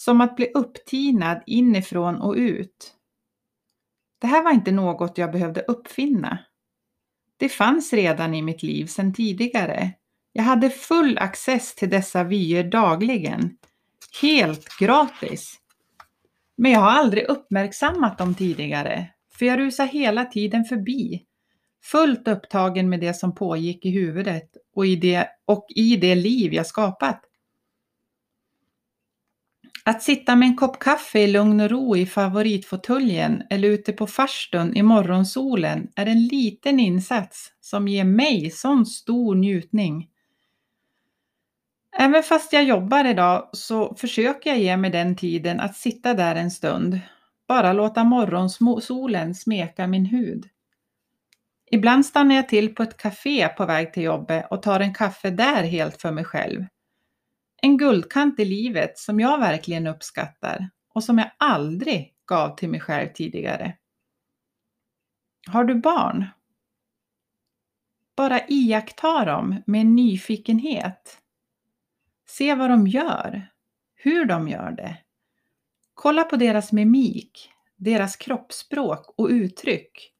[0.00, 2.94] Som att bli upptinad inifrån och ut.
[4.18, 6.38] Det här var inte något jag behövde uppfinna.
[7.36, 9.92] Det fanns redan i mitt liv sedan tidigare.
[10.32, 13.56] Jag hade full access till dessa vyer dagligen.
[14.22, 15.58] Helt gratis.
[16.56, 19.06] Men jag har aldrig uppmärksammat dem tidigare,
[19.38, 21.28] för jag rusar hela tiden förbi
[21.82, 26.54] fullt upptagen med det som pågick i huvudet och i det, och i det liv
[26.54, 27.20] jag skapat.
[29.88, 34.06] Att sitta med en kopp kaffe i lugn och ro i favoritfåtöljen eller ute på
[34.06, 40.08] farstun i morgonsolen är en liten insats som ger mig sån stor njutning.
[41.98, 46.34] Även fast jag jobbar idag så försöker jag ge mig den tiden att sitta där
[46.34, 47.00] en stund.
[47.48, 50.46] Bara låta morgonsolen smeka min hud.
[51.70, 55.30] Ibland stannar jag till på ett café på väg till jobbet och tar en kaffe
[55.30, 56.64] där helt för mig själv.
[57.62, 62.80] En guldkant i livet som jag verkligen uppskattar och som jag aldrig gav till mig
[62.80, 63.76] själv tidigare.
[65.46, 66.26] Har du barn?
[68.16, 71.18] Bara iaktta dem med nyfikenhet.
[72.26, 73.50] Se vad de gör,
[73.94, 74.96] hur de gör det.
[75.94, 80.14] Kolla på deras mimik, deras kroppsspråk och uttryck.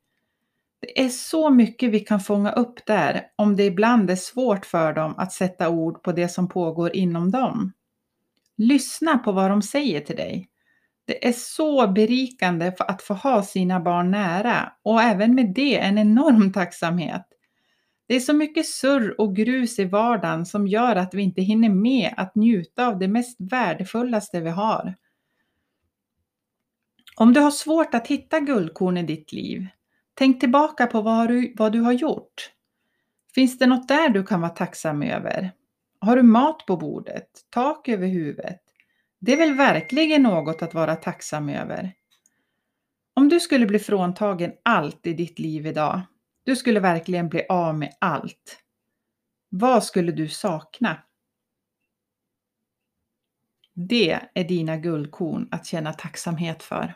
[0.81, 4.93] Det är så mycket vi kan fånga upp där om det ibland är svårt för
[4.93, 7.73] dem att sätta ord på det som pågår inom dem.
[8.57, 10.49] Lyssna på vad de säger till dig.
[11.05, 15.79] Det är så berikande för att få ha sina barn nära och även med det
[15.79, 17.27] en enorm tacksamhet.
[18.07, 21.69] Det är så mycket surr och grus i vardagen som gör att vi inte hinner
[21.69, 24.95] med att njuta av det mest värdefullaste vi har.
[27.17, 29.67] Om du har svårt att hitta guldkorn i ditt liv,
[30.19, 32.53] tänk tillbaka på vad du, vad du har gjort.
[33.35, 35.53] Finns det något där du kan vara tacksam över?
[36.01, 37.29] Har du mat på bordet?
[37.51, 38.61] Tak över huvudet?
[39.19, 41.93] Det är väl verkligen något att vara tacksam över?
[43.15, 46.01] Om du skulle bli fråntagen allt i ditt liv idag,
[46.45, 48.63] du skulle verkligen bli av med allt.
[49.49, 51.03] Vad skulle du sakna?
[53.75, 56.95] Det är dina guldkorn att känna tacksamhet för.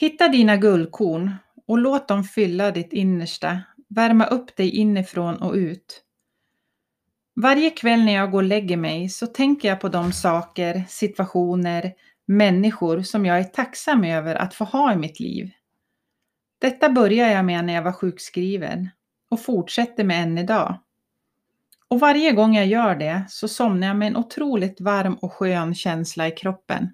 [0.00, 1.34] Hitta dina guldkorn
[1.66, 6.02] och låt dem fylla ditt innersta, värma upp dig inifrån och ut.
[7.36, 11.92] Varje kväll när jag går och lägger mig så tänker jag på de saker, situationer,
[12.26, 15.50] människor som jag är tacksam över att få ha i mitt liv.
[16.58, 18.88] Detta började jag med när jag var sjukskriven
[19.30, 20.78] och fortsätter med än idag.
[21.88, 25.74] Och varje gång jag gör det så somnar jag med en otroligt varm och skön
[25.74, 26.88] känsla i kroppen.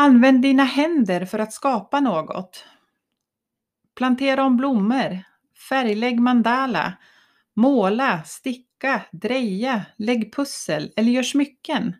[0.00, 2.64] Använd dina händer för att skapa något.
[3.94, 5.22] Plantera om blommor,
[5.68, 6.92] färglägg mandala,
[7.54, 11.96] måla, sticka, dreja, lägg pussel eller gör smycken.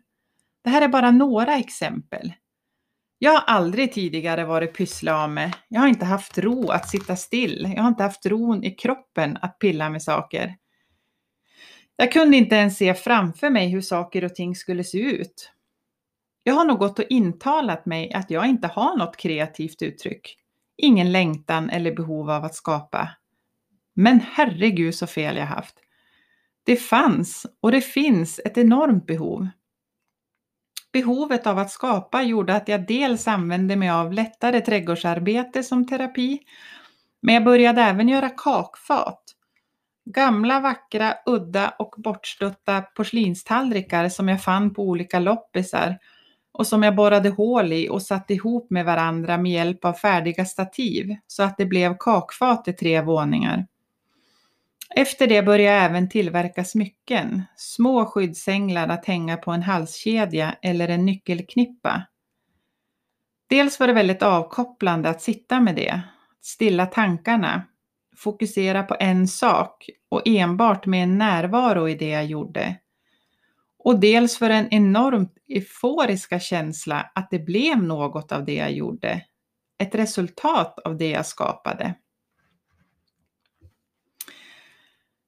[0.63, 2.33] Det här är bara några exempel.
[3.17, 5.53] Jag har aldrig tidigare varit pysslame.
[5.67, 7.73] Jag har inte haft ro att sitta still.
[7.75, 10.55] Jag har inte haft ron i kroppen att pilla med saker.
[11.95, 15.51] Jag kunde inte ens se framför mig hur saker och ting skulle se ut.
[16.47, 20.37] Jag har nog gått och intalat mig att jag inte har något kreativt uttryck.
[20.77, 23.09] Ingen längtan eller behov av att skapa.
[23.93, 25.75] Men herregud så fel jag haft.
[26.63, 29.47] Det fanns och det finns ett enormt behov.
[30.93, 36.39] Behovet av att skapa gjorde att jag dels använde mig av lättare trädgårdsarbete som terapi,
[37.21, 39.23] men jag började även göra kakfat.
[40.05, 45.97] Gamla, vackra, udda och bortstötta porslinstallrikar som jag fann på olika loppisar
[46.57, 50.45] och som jag borrade hål i och satte ihop med varandra med hjälp av färdiga
[50.45, 53.67] stativ så att det blev kakfat i tre våningar.
[54.95, 60.87] Efter det började jag även tillverka smycken, små skyddsänglar att hänga på en halskedja eller
[60.87, 62.03] en nyckelknippa.
[63.49, 66.01] Dels var det väldigt avkopplande att sitta med det,
[66.41, 67.63] stilla tankarna,
[68.17, 72.75] fokusera på en sak och enbart med en närvaro i det jag gjorde.
[73.79, 79.25] Och dels för en enormt euforiska känsla att det blev något av det jag gjorde,
[79.77, 81.95] ett resultat av det jag skapade.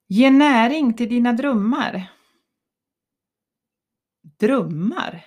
[0.07, 2.11] Ge näring till dina drömmar.
[4.39, 5.25] Drömmar?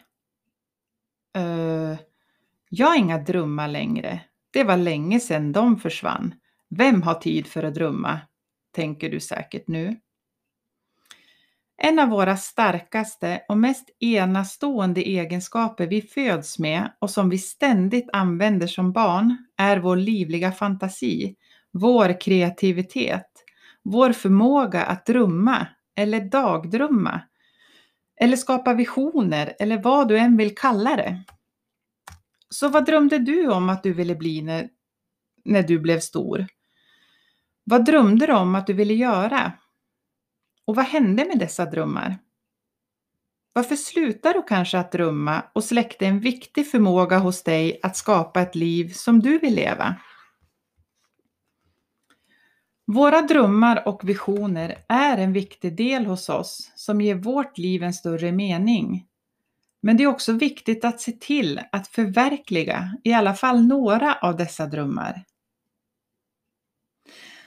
[1.38, 1.96] Uh,
[2.68, 4.20] jag har inga drömmar längre.
[4.50, 6.34] Det var länge sedan de försvann.
[6.68, 8.20] Vem har tid för att drömma?
[8.70, 10.00] Tänker du säkert nu.
[11.84, 18.08] En av våra starkaste och mest enastående egenskaper vi föds med och som vi ständigt
[18.12, 21.36] använder som barn är vår livliga fantasi,
[21.72, 23.32] vår kreativitet
[23.82, 25.66] vår förmåga att drömma
[25.96, 27.20] eller dagdrömma
[28.20, 31.22] eller skapa visioner eller vad du än vill kalla det.
[32.48, 34.68] Så vad drömde du om att du ville bli när,
[35.44, 36.46] när du blev stor?
[37.64, 39.52] Vad drömde du om att du ville göra?
[40.72, 42.18] Och vad hände med dessa drömmar?
[43.52, 48.40] Varför slutar du kanske att drömma och släckte en viktig förmåga hos dig att skapa
[48.40, 49.96] ett liv som du vill leva?
[52.86, 57.94] Våra drömmar och visioner är en viktig del hos oss som ger vårt liv en
[57.94, 59.06] större mening.
[59.82, 64.36] Men det är också viktigt att se till att förverkliga i alla fall några av
[64.36, 65.24] dessa drömmar.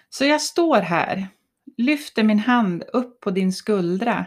[0.09, 1.27] Så jag står här,
[1.77, 4.25] lyfter min hand upp på din skuldra,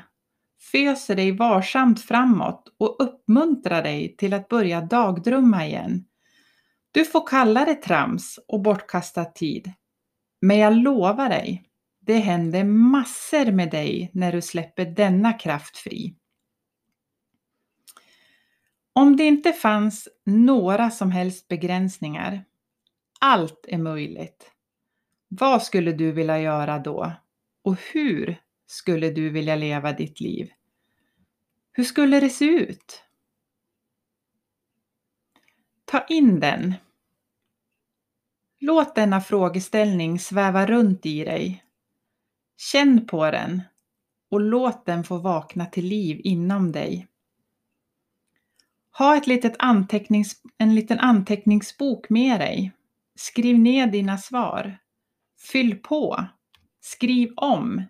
[0.72, 6.04] föser dig varsamt framåt och uppmuntrar dig till att börja dagdrömma igen.
[6.90, 9.72] Du får kalla det trams och bortkastad tid.
[10.40, 11.64] Men jag lovar dig,
[12.00, 16.14] det händer massor med dig när du släpper denna kraft fri.
[18.92, 22.44] Om det inte fanns några som helst begränsningar,
[23.20, 24.50] allt är möjligt.
[25.28, 27.12] Vad skulle du vilja göra då?
[27.68, 30.50] Och hur skulle du vilja leva ditt liv?
[31.72, 33.02] Hur skulle det se ut?
[35.84, 36.74] Ta in den.
[38.58, 41.64] Låt denna frågeställning sväva runt i dig.
[42.56, 43.62] Känn på den
[44.30, 47.08] och låt den få vakna till liv inom dig.
[48.98, 52.72] Ha ett litet antecknings, en liten anteckningsbok med dig.
[53.14, 54.78] Skriv ner dina svar.
[55.52, 56.28] Fyll på.
[56.90, 57.82] Skriv om.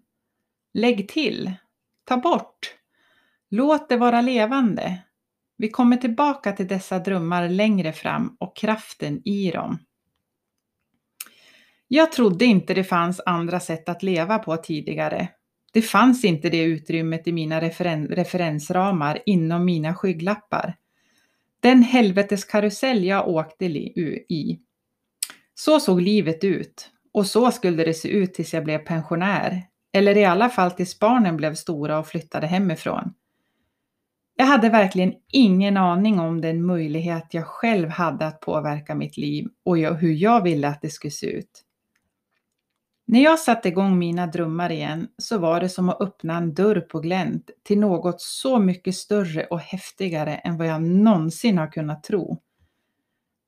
[0.74, 1.53] Lägg till.
[2.05, 2.74] Ta bort.
[3.51, 4.99] Låt det vara levande.
[5.57, 9.78] Vi kommer tillbaka till dessa drömmar längre fram och kraften i dem.
[11.88, 15.28] Jag trodde inte det fanns andra sätt att leva på tidigare.
[15.72, 20.76] Det fanns inte det utrymmet i mina referen referensramar inom mina skygglappar.
[21.61, 24.61] Den helveteskarusell jag åkte i.
[25.55, 29.62] Så såg livet ut och så skulle det se ut tills jag blev pensionär.
[29.92, 33.14] Eller i alla fall tills barnen blev stora och flyttade hemifrån.
[34.36, 39.48] Jag hade verkligen ingen aning om den möjlighet jag själv hade att påverka mitt liv
[39.64, 41.64] och hur jag ville att det skulle se ut.
[43.06, 46.80] När jag satte igång mina drömmar igen så var det som att öppna en dörr
[46.80, 52.02] på glänt till något så mycket större och häftigare än vad jag någonsin har kunnat
[52.02, 52.38] tro.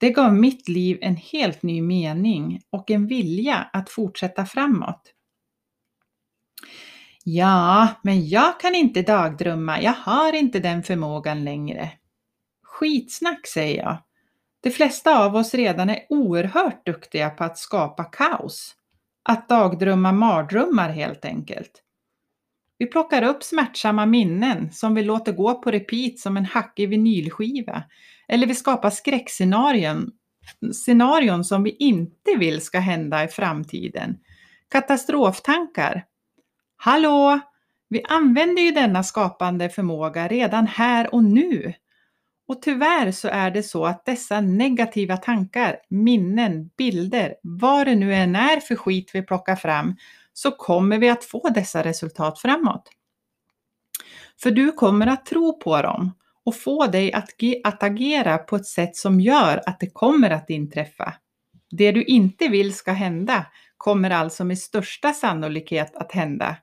[0.01, 5.15] Det gav mitt liv en helt ny mening och en vilja att fortsätta framåt.
[7.25, 11.93] Ja, men jag kan inte dagdrömma, jag har inte den förmågan längre.
[12.63, 13.99] Skitsnack säger jag.
[14.63, 18.75] De flesta av oss redan är oerhört duktiga på att skapa kaos.
[19.23, 21.83] Att dagdrömma mardrömmar helt enkelt.
[22.79, 27.83] Vi plockar upp smärtsamma minnen som vi låter gå på repeat som en hackig vinylskiva.
[28.33, 30.11] Eller vi skapar skräckscenarion
[30.73, 34.19] scenarion som vi inte vill ska hända i framtiden.
[34.69, 36.05] Katastroftankar.
[36.77, 37.41] Hallå!
[37.89, 41.75] Vi använder ju denna skapande förmåga redan här och nu.
[42.49, 48.15] Och tyvärr så är det så att dessa negativa tankar, minnen, bilder, vad det nu
[48.15, 49.97] än är för skit vi plockar fram,
[50.33, 52.89] så kommer vi att få dessa resultat framåt.
[54.43, 56.13] För du kommer att tro på dem
[56.45, 57.31] och få dig att,
[57.65, 61.15] att agera på ett sätt som gör att det kommer att inträffa.
[61.71, 66.57] Det du inte vill ska hända kommer alltså med största sannolikhet att hända.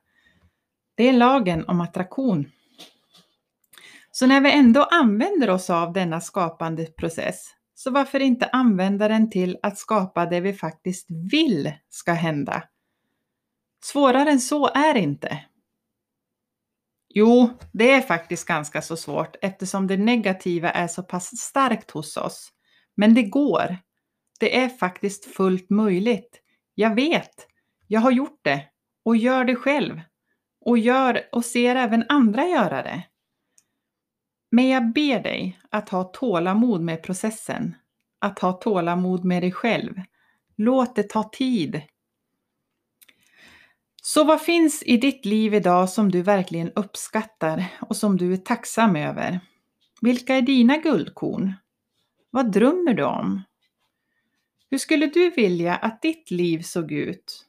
[0.94, 2.50] Det är lagen om attraktion.
[4.10, 9.30] Så när vi ändå använder oss av denna skapande process, så varför inte använda den
[9.30, 12.62] till att skapa det vi faktiskt vill ska hända?
[13.84, 15.44] Svårare än så är det inte.
[17.18, 22.16] Jo, det är faktiskt ganska så svårt eftersom det negativa är så pass starkt hos
[22.16, 22.48] oss.
[22.94, 23.76] Men det går.
[24.40, 26.40] Det är faktiskt fullt möjligt.
[26.74, 27.46] Jag vet.
[27.86, 28.64] Jag har gjort det
[29.04, 30.00] och gör det själv
[30.60, 33.02] och gör och ser även andra göra det.
[34.50, 37.74] Men jag ber dig att ha tålamod med processen,
[38.18, 39.94] att ha tålamod med dig själv.
[40.56, 41.82] Låt det ta tid.
[44.08, 48.36] Så vad finns i ditt liv idag som du verkligen uppskattar och som du är
[48.36, 49.40] tacksam över?
[50.00, 51.52] Vilka är dina guldkorn?
[52.30, 53.42] Vad drömmer du om?
[54.70, 57.46] Hur skulle du vilja att ditt liv såg ut?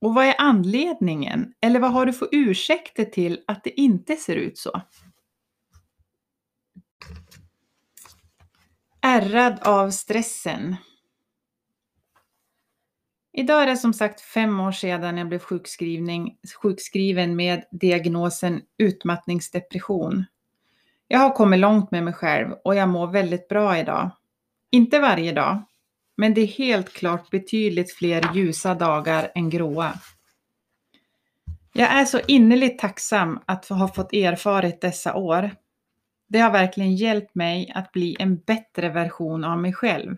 [0.00, 1.52] Och vad är anledningen?
[1.60, 4.82] Eller vad har du för ursäkter till att det inte ser ut så?
[9.02, 10.76] Ärrad av stressen.
[13.38, 15.42] Idag är det som sagt fem år sedan jag blev
[16.62, 20.24] sjukskriven med diagnosen utmattningsdepression.
[21.08, 24.10] Jag har kommit långt med mig själv och jag mår väldigt bra idag.
[24.70, 25.62] Inte varje dag,
[26.16, 29.92] men det är helt klart betydligt fler ljusa dagar än gråa.
[31.72, 35.50] Jag är så innerligt tacksam att ha fått erfarit dessa år.
[36.28, 40.16] Det har verkligen hjälpt mig att bli en bättre version av mig själv.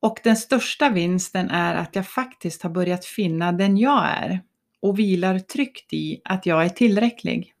[0.00, 4.40] Och den största vinsten är att jag faktiskt har börjat finna den jag är
[4.80, 7.54] och vilar tryggt i att jag är tillräcklig.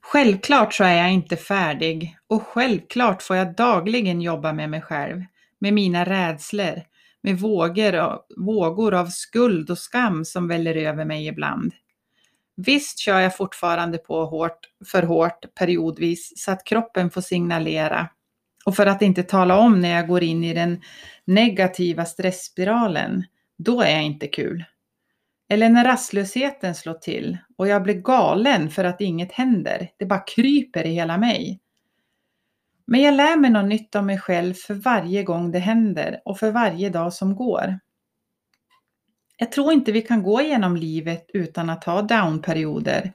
[0.00, 5.24] Självklart så är jag inte färdig och självklart får jag dagligen jobba med mig själv,
[5.58, 6.82] med mina rädslor,
[7.20, 11.72] med vågor av, vågor av skuld och skam som väller över mig ibland.
[12.56, 18.08] Visst kör jag fortfarande på hårt, för hårt periodvis så att kroppen får signalera.
[18.64, 20.80] Och för att inte tala om när jag går in i den
[21.24, 23.24] negativa stressspiralen,
[23.58, 24.64] då är jag inte kul.
[25.48, 29.90] Eller när rastlösheten slår till och jag blir galen för att inget händer.
[29.96, 31.60] Det bara kryper i hela mig.
[32.86, 36.38] Men jag lär mig något nytt om mig själv för varje gång det händer och
[36.38, 37.78] för varje dag som går.
[39.36, 43.12] Jag tror inte vi kan gå igenom livet utan att ha downperioder,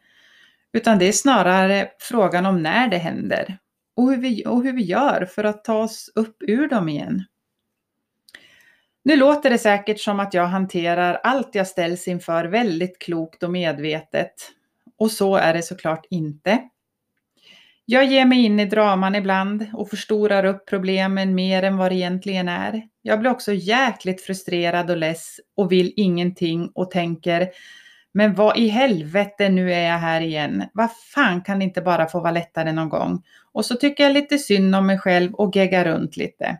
[0.73, 3.57] utan det är snarare frågan om när det händer
[3.97, 7.23] och hur vi, och hur vi gör för att ta oss upp ur dem igen.
[9.03, 13.51] Nu låter det säkert som att jag hanterar allt jag ställs inför väldigt klokt och
[13.51, 14.33] medvetet.
[14.97, 16.59] Och så är det såklart inte.
[17.85, 21.95] Jag ger mig in i draman ibland och förstorar upp problemen mer än vad det
[21.95, 22.87] egentligen är.
[23.01, 27.49] Jag blir också jäkligt frustrerad och less och vill ingenting och tänker
[28.17, 30.63] men vad i helvete, nu är jag här igen.
[30.73, 33.23] Vad fan kan det inte bara få vara lättare någon gång?
[33.57, 36.59] Och så tycker jag lite synd om mig själv och geggar runt lite.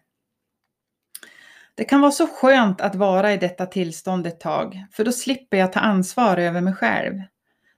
[1.75, 5.57] Det kan vara så skönt att vara i detta tillstånd ett tag, för då slipper
[5.57, 7.21] jag ta ansvar över mig själv.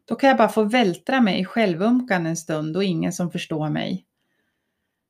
[0.05, 3.69] Då kan jag bara få vältra mig i självumkan en stund och ingen som förstår
[3.69, 4.05] mig.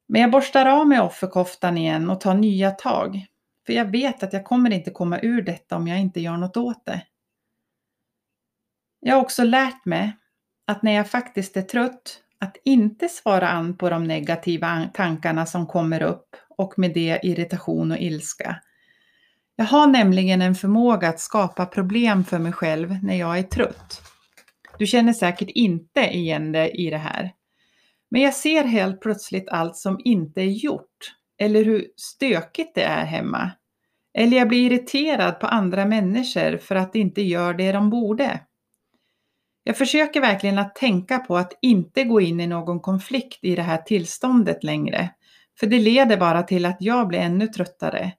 [0.07, 3.25] Men jag borstar av mig offerkoftan igen och tar nya tag.
[3.65, 6.57] För jag vet att jag kommer inte komma ur detta om jag inte gör något
[6.57, 7.01] åt det.
[8.99, 10.17] Jag har också lärt mig
[10.67, 15.67] att när jag faktiskt är trött, att inte svara an på de negativa tankarna som
[15.67, 18.55] kommer upp och med det irritation och ilska.
[19.55, 24.01] Jag har nämligen en förmåga att skapa problem för mig själv när jag är trött.
[24.77, 27.31] Du känner säkert inte igen dig i det här.
[28.11, 31.15] Men jag ser helt plötsligt allt som inte är gjort.
[31.41, 33.51] Eller hur stökigt det är hemma.
[34.13, 38.39] Eller jag blir irriterad på andra människor för att de inte gör det de borde.
[39.69, 43.61] Jag försöker verkligen att tänka på att inte gå in i någon konflikt i det
[43.61, 45.09] här tillståndet längre.
[45.59, 48.11] För det leder bara till att jag blir ännu tröttare.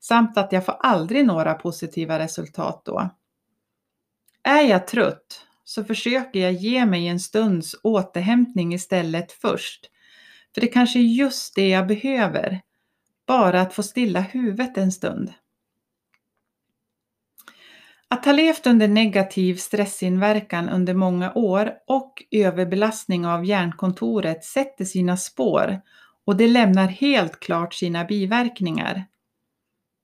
[0.00, 3.10] Samt att jag får aldrig några positiva resultat då.
[4.42, 9.90] Är jag trött så försöker jag ge mig en stunds återhämtning istället först.
[10.54, 12.60] För det kanske är just det jag behöver.
[13.26, 15.32] Bara att få stilla huvudet en stund.
[18.08, 25.16] Att ha levt under negativ stressinverkan under många år och överbelastning av hjärnkontoret sätter sina
[25.16, 25.80] spår
[26.26, 29.04] och det lämnar helt klart sina biverkningar.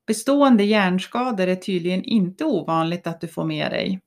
[0.07, 4.01] Bestående hjärnskador är tydligen inte ovanligt att du får med dig.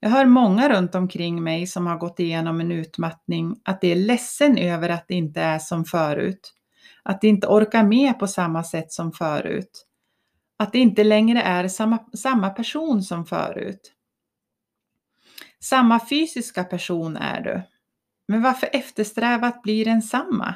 [0.00, 3.96] Jag hör många runt omkring mig som har gått igenom en utmattning att det är
[3.96, 6.54] ledsen över att det inte är som förut.
[7.02, 9.86] Att det inte orkar med på samma sätt som förut.
[10.60, 13.92] Att det inte längre är samma, samma person som förut.
[15.60, 17.62] Samma fysiska person är du.
[18.28, 20.54] Men varför eftersträva att bli densamma?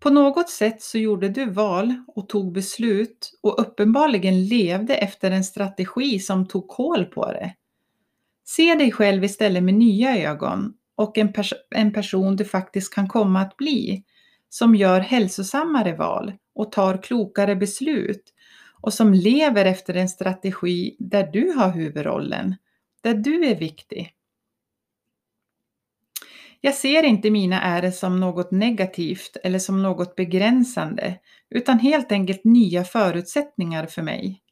[0.00, 5.44] På något sätt så gjorde du val och tog beslut och uppenbarligen levde efter en
[5.44, 7.54] strategi som tog koll på det.
[8.44, 13.08] Se dig själv istället med nya ögon och en, pers en person du faktiskt kan
[13.08, 14.04] komma att bli
[14.48, 18.32] som gör hälsosammare val och tar klokare beslut
[18.86, 22.54] och som lever efter en strategi där du har huvudrollen,
[23.00, 24.12] där du är viktig.
[26.60, 31.18] Jag ser inte mina ärr som något negativt eller som något begränsande,
[31.50, 34.42] utan helt enkelt nya förutsättningar för mig.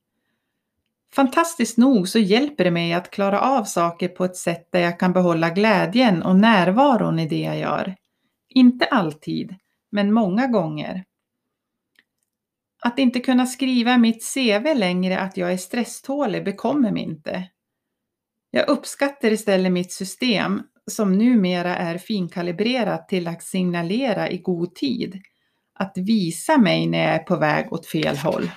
[1.12, 5.00] Fantastiskt nog så hjälper det mig att klara av saker på ett sätt där jag
[5.00, 7.96] kan behålla glädjen och närvaron i det jag gör.
[8.48, 9.54] Inte alltid,
[9.90, 11.04] men många gånger.
[12.86, 17.48] Att inte kunna skriva mitt CV längre att jag är stresstålig bekommer mig inte.
[18.50, 25.22] Jag uppskattar istället mitt system som numera är finkalibrerat till att signalera i god tid.
[25.74, 28.50] Att visa mig när jag är på väg åt fel håll.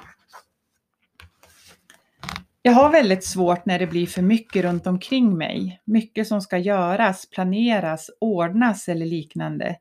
[2.61, 5.81] Jag har väldigt svårt när det blir för mycket runt omkring mig.
[5.85, 9.75] Mycket som ska göras, planeras, ordnas eller liknande.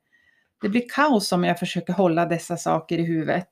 [0.60, 3.48] Det blir kaos om jag försöker hålla dessa saker i huvudet.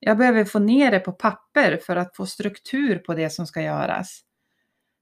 [0.00, 3.62] Jag behöver få ner det på papper för att få struktur på det som ska
[3.62, 4.20] göras.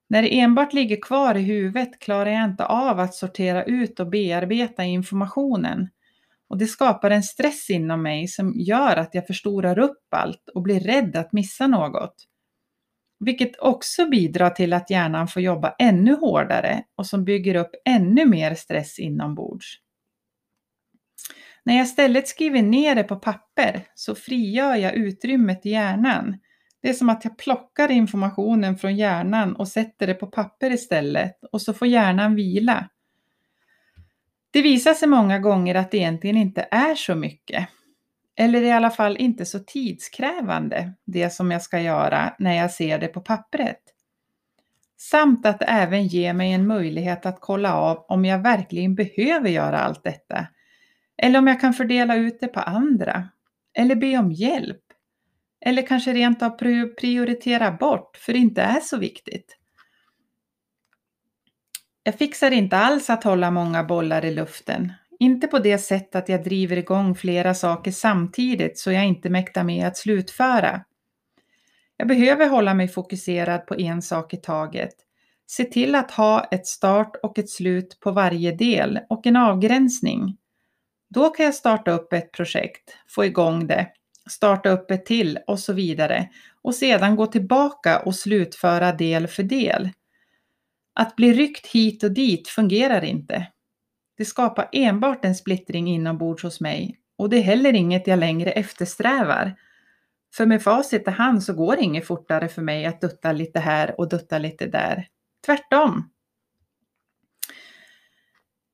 [0.09, 4.11] När det enbart ligger kvar i huvudet klarar jag inte av att sortera ut och
[4.11, 5.89] bearbeta informationen.
[6.49, 10.63] Och det skapar en stress inom mig som gör att jag förstorar upp allt och
[10.63, 12.15] blir rädd att missa något.
[13.21, 18.27] Vilket också bidrar till att hjärnan får jobba ännu hårdare och som bygger upp ännu
[18.27, 19.81] mer stress inombords.
[21.67, 26.39] När jag istället skriver ner det på papper så frigör jag utrymmet i hjärnan.
[26.83, 31.45] Det är som att jag plockar informationen från hjärnan och sätter det på papper istället
[31.53, 32.89] och så får hjärnan vila.
[34.51, 37.69] Det visar sig många gånger att det egentligen inte är så mycket.
[38.37, 42.99] Eller i alla fall inte så tidskrävande, det som jag ska göra när jag ser
[42.99, 43.81] det på pappret.
[44.97, 49.49] Samt att det även ger mig en möjlighet att kolla av om jag verkligen behöver
[49.49, 50.47] göra allt detta.
[51.19, 53.29] Eller om jag kan fördela ut det på andra.
[53.75, 54.83] Eller be om hjälp.
[55.61, 56.51] Eller kanske rent av
[57.01, 59.59] prioritera bort, för det inte är så viktigt.
[62.03, 64.93] Jag fixar inte alls att hålla många bollar i luften.
[65.19, 69.65] Inte på det sätt att jag driver igång flera saker samtidigt så jag inte mäktar
[69.65, 70.85] med att slutföra.
[71.97, 74.95] Jag behöver hålla mig fokuserad på en sak i taget.
[75.47, 80.37] Se till att ha ett start och ett slut på varje del och en avgränsning.
[81.09, 83.89] Då kan jag starta upp ett projekt, få igång det,
[84.31, 86.29] starta upp ett till och så vidare
[86.63, 89.91] och sedan gå tillbaka och slutföra del för del.
[90.95, 93.47] Att bli ryckt hit och dit fungerar inte.
[94.17, 98.51] Det skapar enbart en splittring inombords hos mig och det är heller inget jag längre
[98.51, 99.57] eftersträvar.
[100.35, 103.61] För med facit i hand så går det inget fortare för mig att dutta lite
[103.61, 105.09] här och dutta lite där.
[105.47, 106.11] Tvärtom.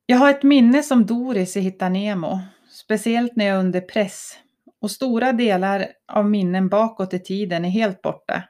[0.07, 2.41] Jag har ett minne som Doris i Hitta Nemo,
[2.71, 4.39] speciellt när jag är under press
[4.81, 8.43] och stora delar av minnen bakåt i tiden är helt borta.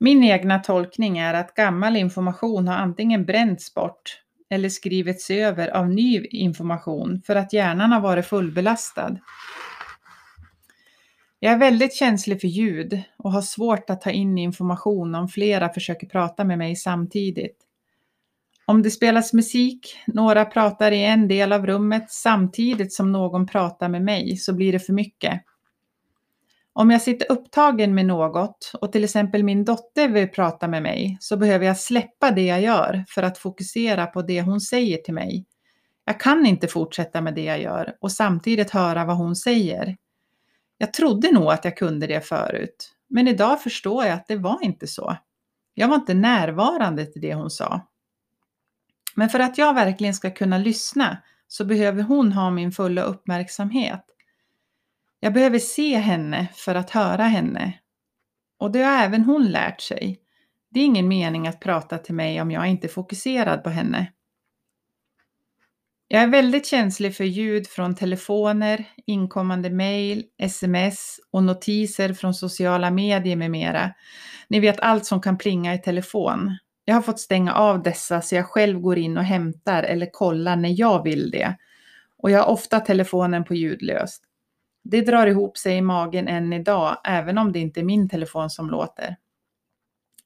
[0.00, 4.20] Min egna tolkning är att gammal information har antingen bränts bort
[4.50, 9.16] eller skrivits över av ny information för att hjärnan har varit fullbelastad.
[11.38, 15.68] Jag är väldigt känslig för ljud och har svårt att ta in information om flera
[15.68, 17.63] försöker prata med mig samtidigt.
[18.66, 23.88] Om det spelas musik, några pratar i en del av rummet samtidigt som någon pratar
[23.88, 25.42] med mig så blir det för mycket.
[26.72, 31.16] Om jag sitter upptagen med något och till exempel min dotter vill prata med mig
[31.20, 35.14] så behöver jag släppa det jag gör för att fokusera på det hon säger till
[35.14, 35.46] mig.
[36.04, 39.96] Jag kan inte fortsätta med det jag gör och samtidigt höra vad hon säger.
[40.78, 44.58] Jag trodde nog att jag kunde det förut, men idag förstår jag att det var
[44.62, 45.16] inte så.
[45.74, 47.80] Jag var inte närvarande till det hon sa.
[49.14, 51.16] Men för att jag verkligen ska kunna lyssna
[51.48, 54.04] så behöver hon ha min fulla uppmärksamhet.
[55.20, 57.78] Jag behöver se henne för att höra henne.
[58.58, 60.20] Och det har även hon lärt sig.
[60.70, 64.12] Det är ingen mening att prata till mig om jag inte är fokuserad på henne.
[66.08, 72.90] Jag är väldigt känslig för ljud från telefoner, inkommande mejl, sms och notiser från sociala
[72.90, 73.94] medier med mera.
[74.48, 76.56] Ni vet allt som kan plinga i telefon.
[76.84, 80.56] Jag har fått stänga av dessa så jag själv går in och hämtar eller kollar
[80.56, 81.56] när jag vill det.
[82.18, 84.24] Och jag har ofta telefonen på ljudlöst.
[84.84, 88.50] Det drar ihop sig i magen än idag, även om det inte är min telefon
[88.50, 89.16] som låter.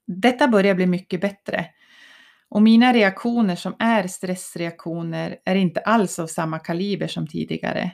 [0.06, 1.66] Detta börjar bli mycket bättre.
[2.48, 7.90] Och mina reaktioner som är stressreaktioner är inte alls av samma kaliber som tidigare.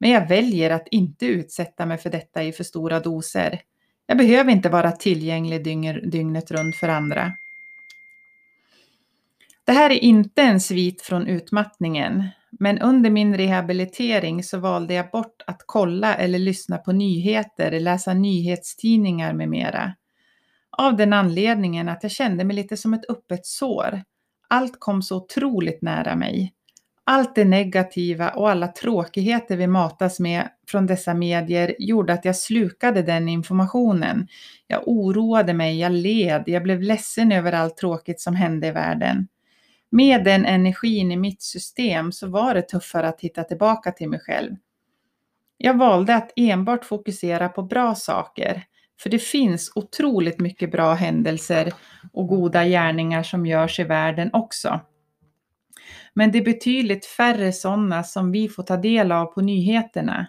[0.00, 3.60] Men jag väljer att inte utsätta mig för detta i för stora doser.
[4.06, 5.64] Jag behöver inte vara tillgänglig
[6.10, 7.32] dygnet runt för andra.
[9.70, 15.10] Det här är inte en svit från utmattningen, men under min rehabilitering så valde jag
[15.10, 19.94] bort att kolla eller lyssna på nyheter, läsa nyhetstidningar med mera.
[20.70, 24.02] Av den anledningen att jag kände mig lite som ett öppet sår.
[24.48, 26.52] Allt kom så otroligt nära mig.
[27.04, 32.36] Allt det negativa och alla tråkigheter vi matas med från dessa medier gjorde att jag
[32.36, 34.28] slukade den informationen.
[34.66, 39.28] Jag oroade mig, jag led, jag blev ledsen över allt tråkigt som hände i världen
[39.90, 44.20] med den energin i mitt system så var det tuffare att hitta tillbaka till mig
[44.20, 44.56] själv.
[45.56, 48.64] Jag valde att enbart fokusera på bra saker,
[49.00, 51.72] för det finns otroligt mycket bra händelser
[52.12, 54.80] och goda gärningar som görs i världen också.
[56.14, 60.26] Men det är betydligt färre sådana som vi får ta del av på nyheterna.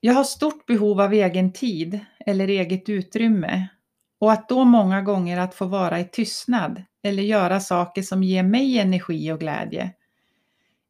[0.00, 3.68] Jag har stort behov av egen tid eller eget utrymme
[4.18, 8.42] och att då många gånger att få vara i tystnad eller göra saker som ger
[8.42, 9.90] mig energi och glädje.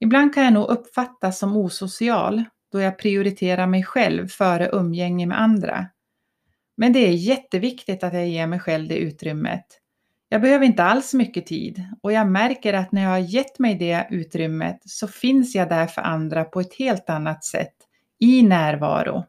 [0.00, 5.40] Ibland kan jag nog uppfattas som osocial då jag prioriterar mig själv före umgänge med
[5.40, 5.86] andra.
[6.76, 9.64] Men det är jätteviktigt att jag ger mig själv det utrymmet.
[10.28, 13.74] Jag behöver inte alls mycket tid och jag märker att när jag har gett mig
[13.74, 17.74] det utrymmet så finns jag där för andra på ett helt annat sätt,
[18.18, 19.24] i närvaro.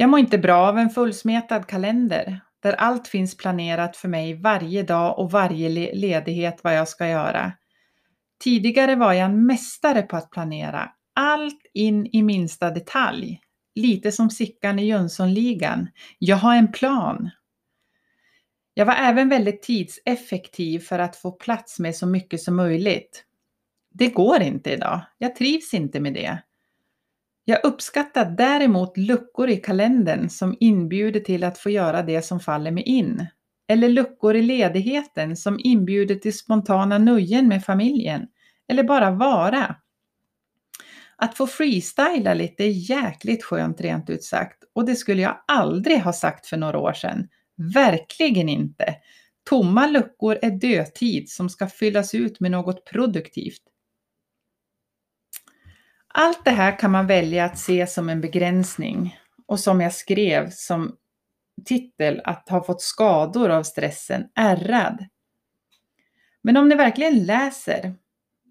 [0.00, 4.82] Jag mår inte bra av en fullsmetad kalender där allt finns planerat för mig varje
[4.82, 7.52] dag och varje ledighet vad jag ska göra.
[8.44, 13.40] Tidigare var jag en mästare på att planera allt in i minsta detalj.
[13.74, 15.88] Lite som Sickan i Jönssonligan.
[16.18, 17.30] Jag har en plan.
[18.74, 23.24] Jag var även väldigt tidseffektiv för att få plats med så mycket som möjligt.
[23.90, 25.00] Det går inte idag.
[25.18, 26.42] Jag trivs inte med det.
[27.50, 32.70] Jag uppskattar däremot luckor i kalendern som inbjuder till att få göra det som faller
[32.70, 33.26] mig in.
[33.68, 38.26] Eller luckor i ledigheten som inbjuder till spontana nöjen med familjen.
[38.68, 39.76] Eller bara vara.
[41.16, 46.00] Att få freestyla lite är jäkligt skönt rent ut sagt och det skulle jag aldrig
[46.00, 47.28] ha sagt för några år sedan.
[47.74, 48.94] Verkligen inte!
[49.50, 53.62] Tomma luckor är dödtid som ska fyllas ut med något produktivt.
[56.14, 60.50] Allt det här kan man välja att se som en begränsning och som jag skrev
[60.50, 60.96] som
[61.64, 65.06] titel att ha fått skador av stressen, ärrad.
[66.42, 67.94] Men om ni verkligen läser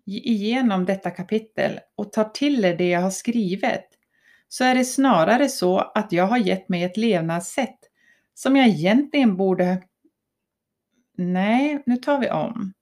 [0.06, 3.88] igenom detta kapitel och tar till er det jag har skrivit
[4.48, 7.80] så är det snarare så att jag har gett mig ett levnadssätt
[8.34, 9.84] som jag egentligen borde...
[11.18, 12.74] Nej, nu tar vi om.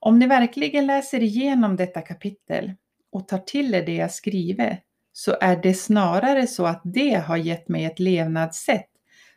[0.00, 2.72] Om ni verkligen läser igenom detta kapitel
[3.12, 4.80] och tar till er det jag skriver
[5.12, 8.88] så är det snarare så att det har gett mig ett levnadssätt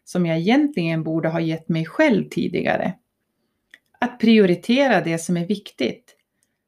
[0.04, 2.94] som jag egentligen borde ha gett mig själv tidigare.
[4.00, 6.16] Att prioritera det som är viktigt.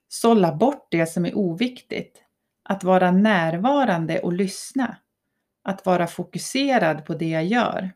[0.10, 2.22] Sålla bort det som är oviktigt.
[2.64, 4.98] Att vara närvarande och lyssna.
[5.64, 7.92] Att vara fokuserad på det jag gör.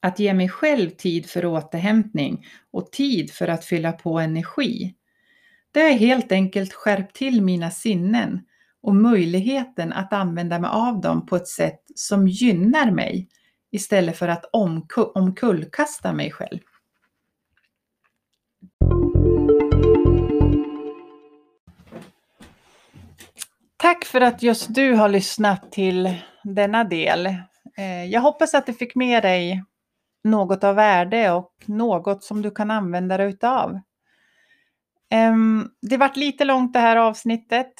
[0.00, 4.94] Att ge mig själv tid för återhämtning och tid för att fylla på energi.
[5.72, 8.40] Det har helt enkelt skärpt till mina sinnen
[8.82, 13.28] och möjligheten att använda mig av dem på ett sätt som gynnar mig
[13.72, 14.44] istället för att
[15.14, 16.58] omkullkasta mig själv.
[23.76, 26.14] Tack för att just du har lyssnat till
[26.44, 27.26] denna del.
[27.76, 29.64] Eh, jag hoppas att du fick med dig
[30.24, 33.80] något av värde och något som du kan använda dig utav.
[35.10, 37.72] Ehm, det vart lite långt det här avsnittet.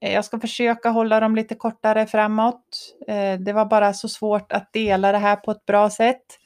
[0.00, 2.94] Eh, jag ska försöka hålla dem lite kortare framåt.
[3.08, 6.38] Eh, det var bara så svårt att dela det här på ett bra sätt.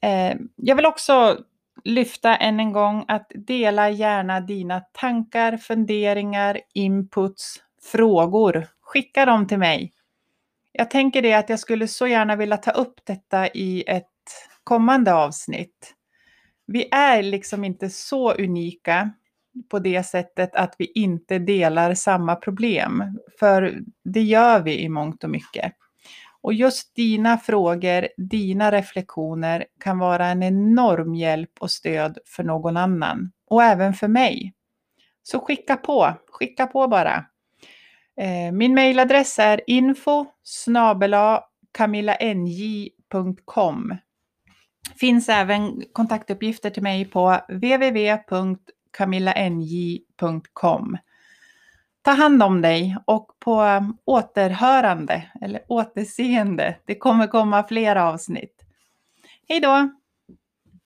[0.00, 1.38] Ehm, jag vill också
[1.84, 7.56] lyfta än en gång att dela gärna dina tankar, funderingar, inputs,
[7.92, 8.66] frågor.
[8.80, 9.92] Skicka dem till mig.
[10.72, 14.08] Jag tänker det att jag skulle så gärna vilja ta upp detta i ett
[14.64, 15.94] kommande avsnitt.
[16.66, 19.10] Vi är liksom inte så unika
[19.70, 23.18] på det sättet att vi inte delar samma problem.
[23.38, 25.72] För det gör vi i mångt och mycket.
[26.40, 32.76] Och just dina frågor, dina reflektioner kan vara en enorm hjälp och stöd för någon
[32.76, 33.32] annan.
[33.46, 34.54] Och även för mig.
[35.22, 37.24] Så skicka på, skicka på bara.
[38.20, 40.26] Eh, min mejladress är info
[41.72, 43.94] camillanj.com
[44.96, 48.18] Finns även kontaktuppgifter till mig på www
[48.96, 50.98] camillanj.com.
[52.02, 56.76] Ta hand om dig och på um, återhörande eller återseende.
[56.84, 58.62] Det kommer komma fler avsnitt.
[59.48, 59.90] Hej då!